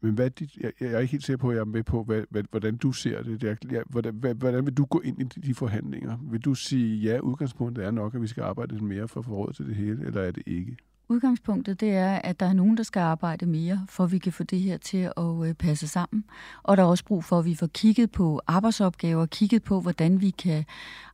Men 0.00 0.14
hvad 0.14 0.30
dit, 0.30 0.56
jeg, 0.56 0.72
jeg 0.80 0.90
er 0.90 0.98
ikke 0.98 1.12
helt 1.12 1.24
sikker 1.24 1.38
på, 1.38 1.48
at 1.48 1.54
jeg 1.54 1.60
er 1.60 1.64
med 1.64 1.82
på, 1.82 2.04
hvad, 2.04 2.22
hvad, 2.30 2.44
hvordan 2.50 2.76
du 2.76 2.92
ser 2.92 3.22
det. 3.22 3.40
det 3.40 3.50
er, 3.50 3.56
ja, 3.72 3.82
hvordan, 3.86 4.14
hvad, 4.14 4.34
hvordan 4.34 4.66
vil 4.66 4.74
du 4.74 4.84
gå 4.84 5.00
ind 5.00 5.20
i 5.20 5.24
de, 5.24 5.40
de 5.40 5.54
forhandlinger? 5.54 6.18
Vil 6.22 6.40
du 6.40 6.54
sige, 6.54 6.96
ja, 6.96 7.18
udgangspunktet 7.18 7.84
er 7.84 7.90
nok, 7.90 8.14
at 8.14 8.22
vi 8.22 8.26
skal 8.26 8.42
arbejde 8.42 8.72
lidt 8.72 8.82
mere 8.82 9.08
for 9.08 9.20
at 9.20 9.26
få 9.26 9.32
råd 9.32 9.52
til 9.52 9.66
det 9.66 9.74
hele, 9.74 10.06
eller 10.06 10.22
er 10.22 10.30
det 10.30 10.42
ikke? 10.46 10.76
Udgangspunktet 11.08 11.80
det 11.80 11.90
er, 11.90 12.14
at 12.14 12.40
der 12.40 12.46
er 12.46 12.52
nogen, 12.52 12.76
der 12.76 12.82
skal 12.82 13.00
arbejde 13.00 13.46
mere, 13.46 13.86
for 13.88 14.04
at 14.04 14.12
vi 14.12 14.18
kan 14.18 14.32
få 14.32 14.42
det 14.42 14.60
her 14.60 14.76
til 14.76 15.10
at 15.16 15.48
øh, 15.48 15.54
passe 15.54 15.88
sammen. 15.88 16.24
Og 16.62 16.76
der 16.76 16.82
er 16.82 16.86
også 16.86 17.04
brug 17.04 17.24
for, 17.24 17.38
at 17.38 17.44
vi 17.44 17.54
får 17.54 17.66
kigget 17.66 18.10
på 18.10 18.40
arbejdsopgaver, 18.46 19.26
kigget 19.26 19.62
på, 19.62 19.80
hvordan 19.80 20.20
vi 20.20 20.30
kan 20.30 20.64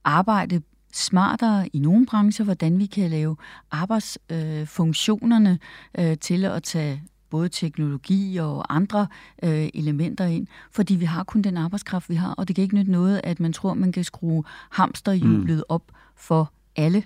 arbejde 0.04 0.62
smartere 0.92 1.68
i 1.72 1.78
nogle 1.78 2.06
brancher, 2.06 2.44
hvordan 2.44 2.78
vi 2.78 2.86
kan 2.86 3.10
lave 3.10 3.36
arbejdsfunktionerne 3.70 5.58
øh, 5.98 6.10
øh, 6.10 6.16
til 6.18 6.44
at 6.44 6.62
tage 6.62 7.02
både 7.30 7.48
teknologi 7.48 8.36
og 8.36 8.74
andre 8.74 9.06
øh, 9.42 9.68
elementer 9.74 10.24
ind, 10.24 10.46
fordi 10.72 10.94
vi 10.94 11.04
har 11.04 11.24
kun 11.24 11.42
den 11.42 11.56
arbejdskraft, 11.56 12.10
vi 12.10 12.14
har, 12.14 12.32
og 12.32 12.48
det 12.48 12.56
kan 12.56 12.62
ikke 12.62 12.74
nytte 12.74 12.92
noget, 12.92 13.20
at 13.24 13.40
man 13.40 13.52
tror, 13.52 13.74
man 13.74 13.92
kan 13.92 14.04
skrue 14.04 14.44
hamsterhjulet 14.70 15.56
mm. 15.56 15.62
op 15.68 15.82
for 16.16 16.52
alle, 16.76 17.02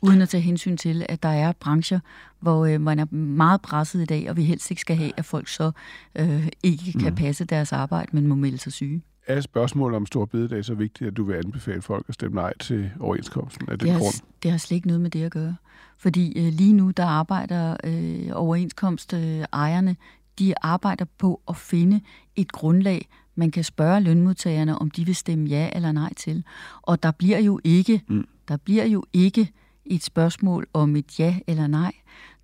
uden 0.00 0.22
at 0.22 0.28
tage 0.28 0.40
hensyn 0.40 0.76
til, 0.76 1.06
at 1.08 1.22
der 1.22 1.28
er 1.28 1.52
brancher, 1.52 2.00
hvor 2.40 2.66
øh, 2.66 2.80
man 2.80 2.98
er 2.98 3.14
meget 3.14 3.62
presset 3.62 4.02
i 4.02 4.04
dag, 4.04 4.30
og 4.30 4.36
vi 4.36 4.44
helst 4.44 4.70
ikke 4.70 4.80
skal 4.80 4.96
have, 4.96 5.12
at 5.16 5.24
folk 5.24 5.48
så 5.48 5.70
øh, 6.14 6.48
ikke 6.62 6.92
kan 6.92 7.10
mm. 7.10 7.16
passe 7.16 7.44
deres 7.44 7.72
arbejde, 7.72 8.08
men 8.12 8.26
må 8.26 8.34
melde 8.34 8.58
sig 8.58 8.72
syge 8.72 9.02
er 9.28 9.40
spørgsmålet 9.40 9.96
om 9.96 10.06
stor 10.06 10.24
bededag 10.24 10.64
så 10.64 10.74
vigtigt, 10.74 11.08
at 11.08 11.16
du 11.16 11.24
vil 11.24 11.34
anbefale 11.34 11.82
folk 11.82 12.04
at 12.08 12.14
stemme 12.14 12.34
nej 12.34 12.52
til 12.60 12.90
overenskomsten 13.00 13.68
af 13.68 13.78
den 13.78 13.86
det 13.86 13.92
har, 13.92 14.00
grund? 14.00 14.14
Det 14.42 14.50
har 14.50 14.58
slet 14.58 14.76
ikke 14.76 14.86
noget 14.86 15.00
med 15.00 15.10
det 15.10 15.24
at 15.24 15.32
gøre. 15.32 15.56
Fordi 15.98 16.46
øh, 16.46 16.52
lige 16.52 16.72
nu, 16.72 16.90
der 16.90 17.04
arbejder 17.04 17.76
øh, 17.84 18.28
overenskomstejerne, 18.32 19.96
de 20.38 20.54
arbejder 20.62 21.04
på 21.18 21.40
at 21.48 21.56
finde 21.56 22.00
et 22.36 22.52
grundlag, 22.52 23.08
man 23.34 23.50
kan 23.50 23.64
spørge 23.64 24.00
lønmodtagerne, 24.00 24.78
om 24.78 24.90
de 24.90 25.06
vil 25.06 25.16
stemme 25.16 25.48
ja 25.48 25.70
eller 25.72 25.92
nej 25.92 26.14
til. 26.14 26.44
Og 26.82 27.02
der 27.02 27.10
bliver 27.10 27.38
jo 27.38 27.60
ikke, 27.64 28.02
mm. 28.08 28.28
der 28.48 28.56
bliver 28.56 28.84
jo 28.84 29.04
ikke 29.12 29.52
et 29.84 30.04
spørgsmål 30.04 30.66
om 30.72 30.96
et 30.96 31.18
ja 31.18 31.38
eller 31.46 31.66
nej. 31.66 31.92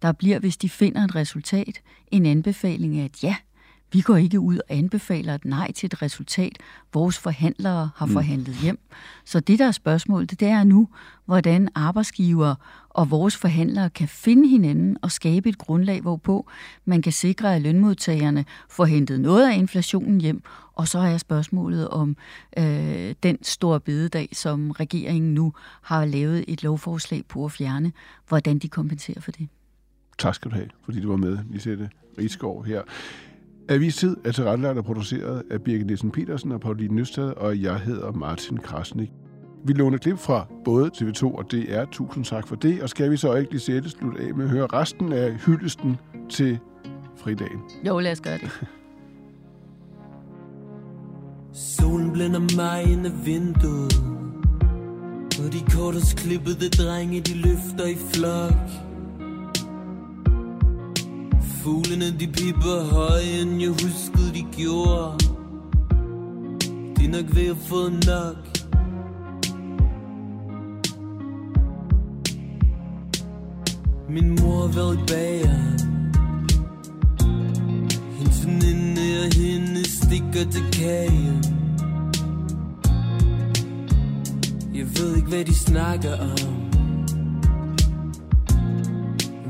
Der 0.03 0.12
bliver, 0.12 0.38
hvis 0.38 0.57
de 0.57 0.68
finder 0.68 1.05
et 1.05 1.14
resultat, 1.14 1.81
en 2.11 2.27
anbefaling 2.27 2.99
af 2.99 3.05
et 3.05 3.25
ja, 3.25 3.37
vi 3.95 4.01
går 4.01 4.17
ikke 4.17 4.41
ud 4.41 4.57
og 4.57 4.65
anbefaler 4.69 5.35
et 5.35 5.45
nej 5.45 5.73
til 5.73 5.87
et 5.87 6.03
resultat, 6.03 6.59
vores 6.93 7.19
forhandlere 7.19 7.91
har 7.97 8.07
mm. 8.07 8.13
forhandlet 8.13 8.57
hjem. 8.57 8.79
Så 9.25 9.41
det, 9.41 9.59
der 9.59 9.67
er 9.67 9.73
spørgsmålet, 9.73 10.41
det 10.41 10.49
er 10.49 10.65
nu, 10.65 10.89
hvordan 11.25 11.69
arbejdsgiver 11.75 12.55
og 12.91 13.11
vores 13.11 13.37
forhandlere 13.37 13.91
kan 13.91 14.09
finde 14.09 14.49
hinanden 14.49 14.97
og 15.03 15.13
skabe 15.13 15.49
et 15.49 15.59
grundlag, 15.59 16.01
hvorpå 16.01 16.47
man 16.85 17.03
kan 17.03 17.13
sikre, 17.13 17.55
at 17.55 17.63
lønmodtagerne 17.63 18.45
får 18.71 18.85
hentet 18.85 19.21
noget 19.21 19.51
af 19.51 19.57
inflationen 19.57 20.21
hjem. 20.21 20.43
Og 20.73 20.89
så 20.89 20.99
er 20.99 21.19
spørgsmålet 21.19 21.89
om 21.89 22.17
øh, 22.59 23.15
den 23.23 23.39
store 23.43 23.81
bededag, 23.81 24.29
som 24.33 24.71
regeringen 24.71 25.35
nu 25.35 25.53
har 25.83 26.05
lavet 26.05 26.45
et 26.49 26.63
lovforslag 26.63 27.25
på 27.29 27.45
at 27.45 27.53
fjerne, 27.53 27.93
hvordan 28.29 28.59
de 28.59 28.69
kompenserer 28.69 29.21
for 29.21 29.31
det. 29.31 29.49
Tak 30.19 30.35
skal 30.35 30.51
du 30.51 30.57
have, 30.57 30.69
fordi 30.85 31.01
du 31.01 31.09
var 31.09 31.17
med, 31.17 31.39
Lisette 31.51 31.91
Rigskov 32.19 32.65
her. 32.65 32.83
Avistid 33.68 34.16
er 34.24 34.33
tilrettelagt 34.33 34.79
og 34.79 34.85
produceret 34.85 35.42
af 35.50 35.62
Birgit 35.62 35.87
Nielsen 35.87 36.11
Petersen 36.11 36.53
og 36.53 36.61
Pauline 36.61 36.94
Nøstad, 36.94 37.33
og 37.37 37.62
jeg 37.62 37.81
hedder 37.81 38.12
Martin 38.12 38.57
Krasnik. 38.57 39.11
Vi 39.66 39.72
låner 39.72 39.98
klip 39.98 40.18
fra 40.18 40.46
både 40.64 40.90
TV2 40.96 41.24
og 41.24 41.53
DR. 41.53 41.85
Tusind 41.92 42.24
tak 42.24 42.48
for 42.48 42.57
det. 42.57 42.83
Og 42.83 42.88
skal 42.88 43.11
vi 43.11 43.16
så 43.16 43.35
ikke 43.35 43.50
lige 43.50 43.61
sætte 43.61 43.90
slut 43.90 44.16
af 44.16 44.35
med 44.35 44.44
at 44.44 44.50
høre 44.50 44.66
resten 44.66 45.12
af 45.12 45.35
hyldesten 45.35 45.96
til 46.31 46.59
fridagen? 47.16 47.61
Jo, 47.87 47.98
lad 47.98 48.12
os 48.12 48.20
gøre 48.20 48.38
det. 48.38 48.50
Solen 51.53 52.12
blænder 52.12 52.57
mig 52.57 52.83
ind 52.92 53.07
af 53.07 53.27
vinduet 53.27 54.03
Og 55.38 55.53
de 55.53 55.77
kortest 55.77 56.16
klippede 56.16 56.68
drenge, 56.68 57.20
de 57.20 57.35
løfter 57.35 57.87
i 57.87 57.96
flok 58.14 58.94
Fuglene 61.64 62.11
de 62.20 62.27
pipper 62.27 62.85
høje, 62.92 63.40
end 63.42 63.61
jeg 63.61 63.70
huskede 63.70 64.35
de 64.35 64.44
gjorde. 64.57 65.18
De 66.96 67.05
er 67.05 67.09
nok 67.09 67.35
ved 67.35 67.46
at 67.46 67.57
få 67.57 67.88
nok. 67.88 68.37
Min 74.09 74.29
mor 74.29 74.61
har 74.61 74.72
været 74.74 74.98
bager. 75.09 75.59
Hendes 78.18 78.46
veninde 78.46 79.03
og 79.24 79.35
hende 79.35 79.88
stikker 79.88 80.50
til 80.50 80.64
kage. 80.72 81.40
Jeg 84.74 84.87
ved 84.98 85.16
ikke 85.16 85.29
hvad 85.29 85.44
de 85.44 85.55
snakker 85.55 86.12
om. 86.18 86.55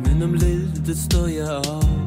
Men 0.07 0.22
om 0.22 0.33
lidt, 0.33 0.87
det 0.87 0.98
står 0.98 1.27
jeg 1.27 1.50
op. 1.50 2.04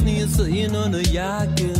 sniger 0.00 0.26
sig 0.26 0.48
ind 0.64 0.76
under 0.76 1.00
jakken 1.12 1.79